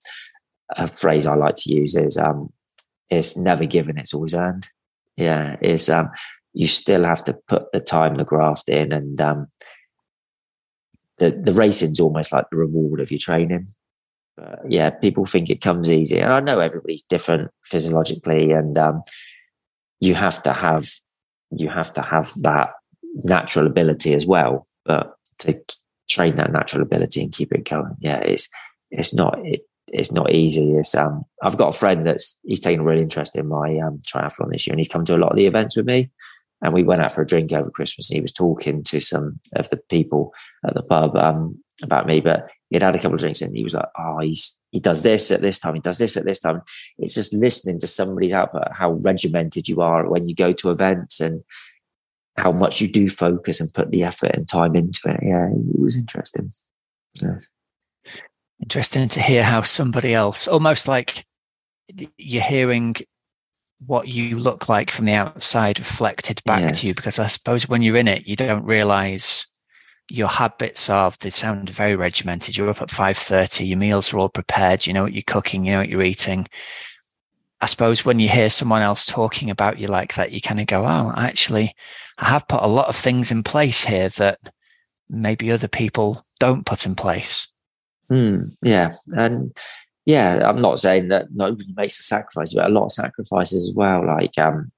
[0.76, 2.52] a phrase I like to use is um,
[3.12, 4.68] "It's never given; it's always earned."
[5.18, 6.09] Yeah, it's um,
[6.53, 9.47] you still have to put the time, the graft in, and um,
[11.20, 13.68] the the racing's almost like the reward of your training.
[14.38, 19.03] But yeah, people think it comes easy, and I know everybody's different physiologically, and um,
[19.99, 20.89] you have to have
[21.51, 22.72] you have to have that
[23.24, 24.66] natural ability as well.
[24.86, 25.59] But to
[26.09, 28.49] train that natural ability and keep it going, yeah, it's
[28.89, 29.62] it's not it,
[29.92, 30.74] it's not easy.
[30.74, 34.00] It's um, I've got a friend that's he's taken a real interest in my um,
[34.08, 36.10] triathlon this year, and he's come to a lot of the events with me.
[36.64, 39.39] And we went out for a drink over Christmas, and he was talking to some
[39.56, 40.34] of the people
[40.66, 42.22] at the pub um, about me.
[42.22, 45.04] But he'd had a couple of drinks, and he was like, "Oh, he's he does
[45.04, 46.62] this at this time, he does this at this time."
[46.98, 51.20] It's just listening to somebody's output, how regimented you are when you go to events,
[51.20, 51.44] and
[52.38, 55.20] how much you do focus and put the effort and time into it.
[55.22, 56.52] Yeah, it was interesting.
[57.22, 57.50] Yes.
[58.62, 61.26] Interesting to hear how somebody else, almost like
[62.18, 62.95] you're hearing
[63.86, 66.82] what you look like from the outside reflected back yes.
[66.82, 69.47] to you, because I suppose when you're in it, you don't realize
[70.09, 72.55] your habits are they sound very regimented.
[72.55, 75.66] You're up at five thirty, your meals are all prepared, you know what you're cooking,
[75.66, 76.47] you know what you're eating.
[77.62, 80.68] I suppose when you hear someone else talking about you like that, you kind of
[80.68, 81.74] go, Oh, actually,
[82.18, 84.39] I have put a lot of things in place here that
[85.09, 87.47] maybe other people don't put in place.
[88.12, 89.55] Mm, yeah, and
[90.05, 93.76] yeah, I'm not saying that nobody makes a sacrifice, but a lot of sacrifices as
[93.76, 94.05] well.
[94.05, 94.72] Like, um,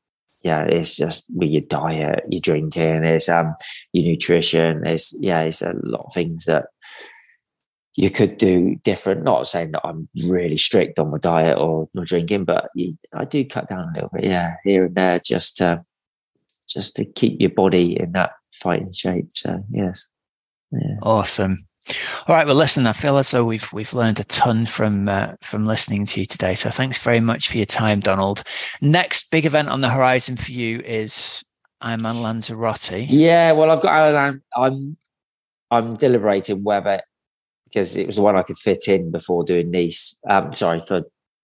[0.44, 3.56] yeah, it's just with your diet, your drinking, it's um,
[3.94, 4.86] your nutrition.
[4.86, 6.66] It's yeah, it's a lot of things that
[7.96, 9.24] you could do different.
[9.24, 12.70] Not saying that I'm really strict on my diet or my drinking, but
[13.14, 15.84] I do cut down a little bit, yeah, here and there, just to
[16.68, 19.28] just to keep your body in that fighting shape.
[19.30, 20.08] So yes,
[20.72, 20.98] yeah.
[21.02, 21.66] awesome.
[22.28, 22.48] All right.
[22.48, 22.88] Well, listen.
[22.88, 26.26] I feel as though we've we've learned a ton from uh, from listening to you
[26.26, 26.56] today.
[26.56, 28.44] So thanks very much for your time, Donald.
[28.82, 31.44] Next big event on the horizon for you is
[31.84, 33.08] Ironman Lanzarote.
[33.10, 33.52] Yeah.
[33.52, 34.96] Well, I've got I'm I'm
[35.72, 37.02] I'm deliberating whether
[37.66, 40.18] because it was the one I could fit in before doing Nice.
[40.30, 41.02] Um, sorry for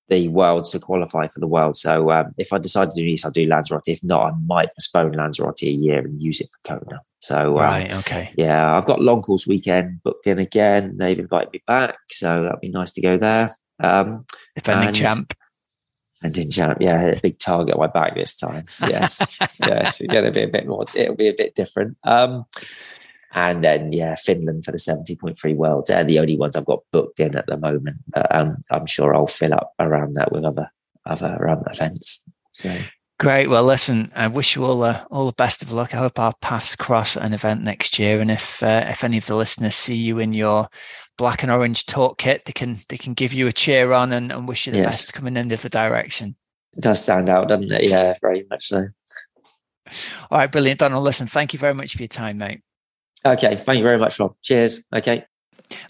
[0.09, 1.77] the worlds to qualify for the world.
[1.77, 3.87] So um, if I decide to do Nice, I'll do Lanzarote.
[3.87, 7.01] If not, I might postpone Lanzarote a year and use it for Kona.
[7.19, 10.97] So um, right, okay, yeah, I've got long course weekend booked in again.
[10.97, 13.49] They've invited me back, so that'd be nice to go there.
[13.79, 15.33] Um, Defending champ.
[16.21, 18.63] Defending champ, yeah, a big target on my back this time.
[18.87, 20.85] Yes, yes, it's going to be a bit more.
[20.95, 21.97] It'll be a bit different.
[22.03, 22.45] Um,
[23.33, 25.89] and then yeah, Finland for the seventy point three worlds.
[25.89, 27.97] They're the only ones I've got booked in at the moment.
[28.07, 30.71] But um, I'm sure I'll fill up around that with other
[31.05, 32.23] other um, events.
[32.51, 32.75] So
[33.19, 33.47] great.
[33.47, 35.93] Well, listen, I wish you all uh, all the best of luck.
[35.93, 38.19] I hope our paths cross an event next year.
[38.19, 40.67] And if uh, if any of the listeners see you in your
[41.17, 44.31] black and orange TORQ kit, they can they can give you a cheer on and,
[44.31, 44.85] and wish you the yes.
[44.85, 46.35] best coming in the other direction.
[46.75, 47.89] It does stand out, doesn't it?
[47.89, 48.87] Yeah, very much so.
[50.29, 51.03] All right, brilliant, Donald.
[51.03, 52.61] Listen, thank you very much for your time, mate.
[53.25, 53.57] Okay.
[53.57, 54.35] Thank you very much, Rob.
[54.41, 54.83] Cheers.
[54.93, 55.25] Okay.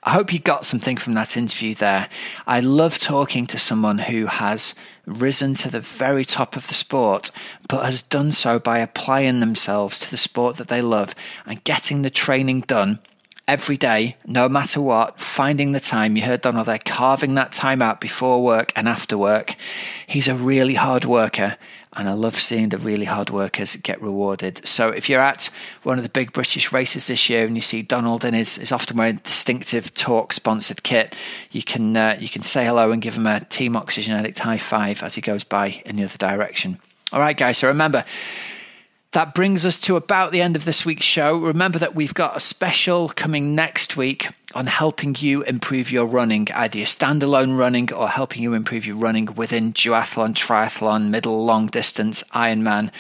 [0.03, 2.09] I hope you got something from that interview there.
[2.45, 4.75] I love talking to someone who has
[5.05, 7.31] risen to the very top of the sport,
[7.67, 11.15] but has done so by applying themselves to the sport that they love
[11.45, 12.99] and getting the training done
[13.47, 16.15] every day, no matter what, finding the time.
[16.15, 19.55] You heard Donald there carving that time out before work and after work.
[20.05, 21.57] He's a really hard worker
[21.93, 24.65] and I love seeing the really hard workers get rewarded.
[24.67, 25.49] So if you're at
[25.83, 28.71] one of the big British races this year and you see Donald in his is
[28.71, 31.15] often wearing distinctive TORQ sponsored kit,
[31.51, 34.59] you can uh, you can say hello and give him a Team Oxygen Addict high
[34.59, 36.79] five as he goes by in the other direction.
[37.11, 37.57] All right, guys.
[37.57, 38.05] So remember.
[39.13, 41.35] That brings us to about the end of this week's show.
[41.35, 46.47] Remember that we've got a special coming next week on helping you improve your running,
[46.53, 51.67] either your standalone running or helping you improve your running within duathlon, triathlon, middle, long
[51.67, 52.91] distance, Ironman.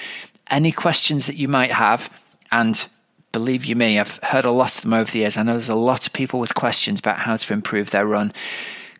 [0.49, 2.11] Any questions that you might have,
[2.51, 2.87] and
[3.31, 5.37] believe you me, I've heard a lot of them over the years.
[5.37, 8.33] I know there's a lot of people with questions about how to improve their run.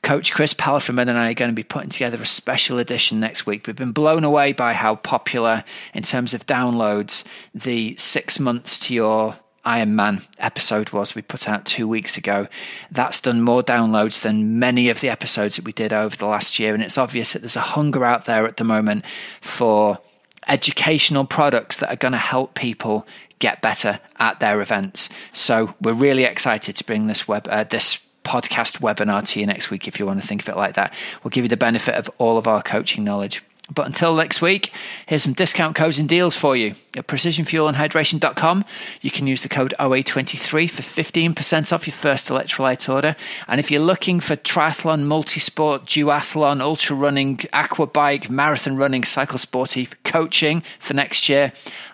[0.02, 3.45] Coach Chris Palframan and I are going to be putting together a special edition next
[3.45, 3.68] week.
[3.68, 8.93] We've been blown away by how popular, in terms of downloads, the six months to
[8.93, 9.36] your
[9.66, 12.47] Iron Man episode was we put out two weeks ago.
[12.91, 16.60] That's done more downloads than many of the episodes that we did over the last
[16.60, 16.74] year.
[16.74, 19.05] And it's obvious that there's a hunger out there at the moment
[19.41, 19.99] for
[20.47, 23.05] educational products that are going to help people
[23.39, 25.10] get better at their events.
[25.34, 29.70] So we're really excited to bring this web, uh, this podcast webinar to you next
[29.70, 30.93] week if you want to think of it like that.
[31.24, 34.72] We'll give you the benefit of all of our coaching knowledge But until next week,
[35.06, 36.74] here's some discount codes and deals for you.
[36.98, 38.66] At precisionfuelandhydration.com,
[39.02, 43.16] you can use the code OA23 for 15% off your first electrolyte order.
[43.48, 49.38] And if you're looking for triathlon, multisport, duathlon, ultra running, aqua bike, marathon running, cycle
[49.38, 51.54] sportive coaching for next year,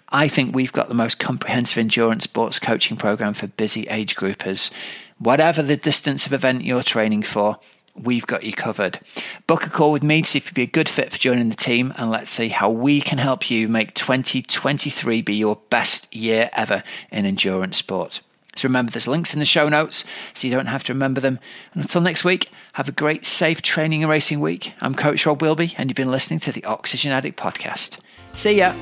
[0.10, 4.72] I think we've got the most comprehensive endurance sports coaching program for busy age groupers.
[5.18, 7.58] Whatever the distance of event you're training for,
[7.96, 9.00] we've got you covered.
[9.48, 11.50] Book a call with me to see if you'd be a good fit for joining
[11.50, 16.14] the team, and let's see how we can help you make 2023 be your best
[16.14, 18.22] year ever in endurance sport.
[18.56, 21.40] So remember, there's links in the show notes so you don't have to remember them.
[21.74, 24.74] And until next week, have a great, safe training and racing week.
[24.80, 28.00] I'm Coach Rob Wilby, and you've been listening to the Oxygen Addict Podcast.
[28.34, 28.74] See ya.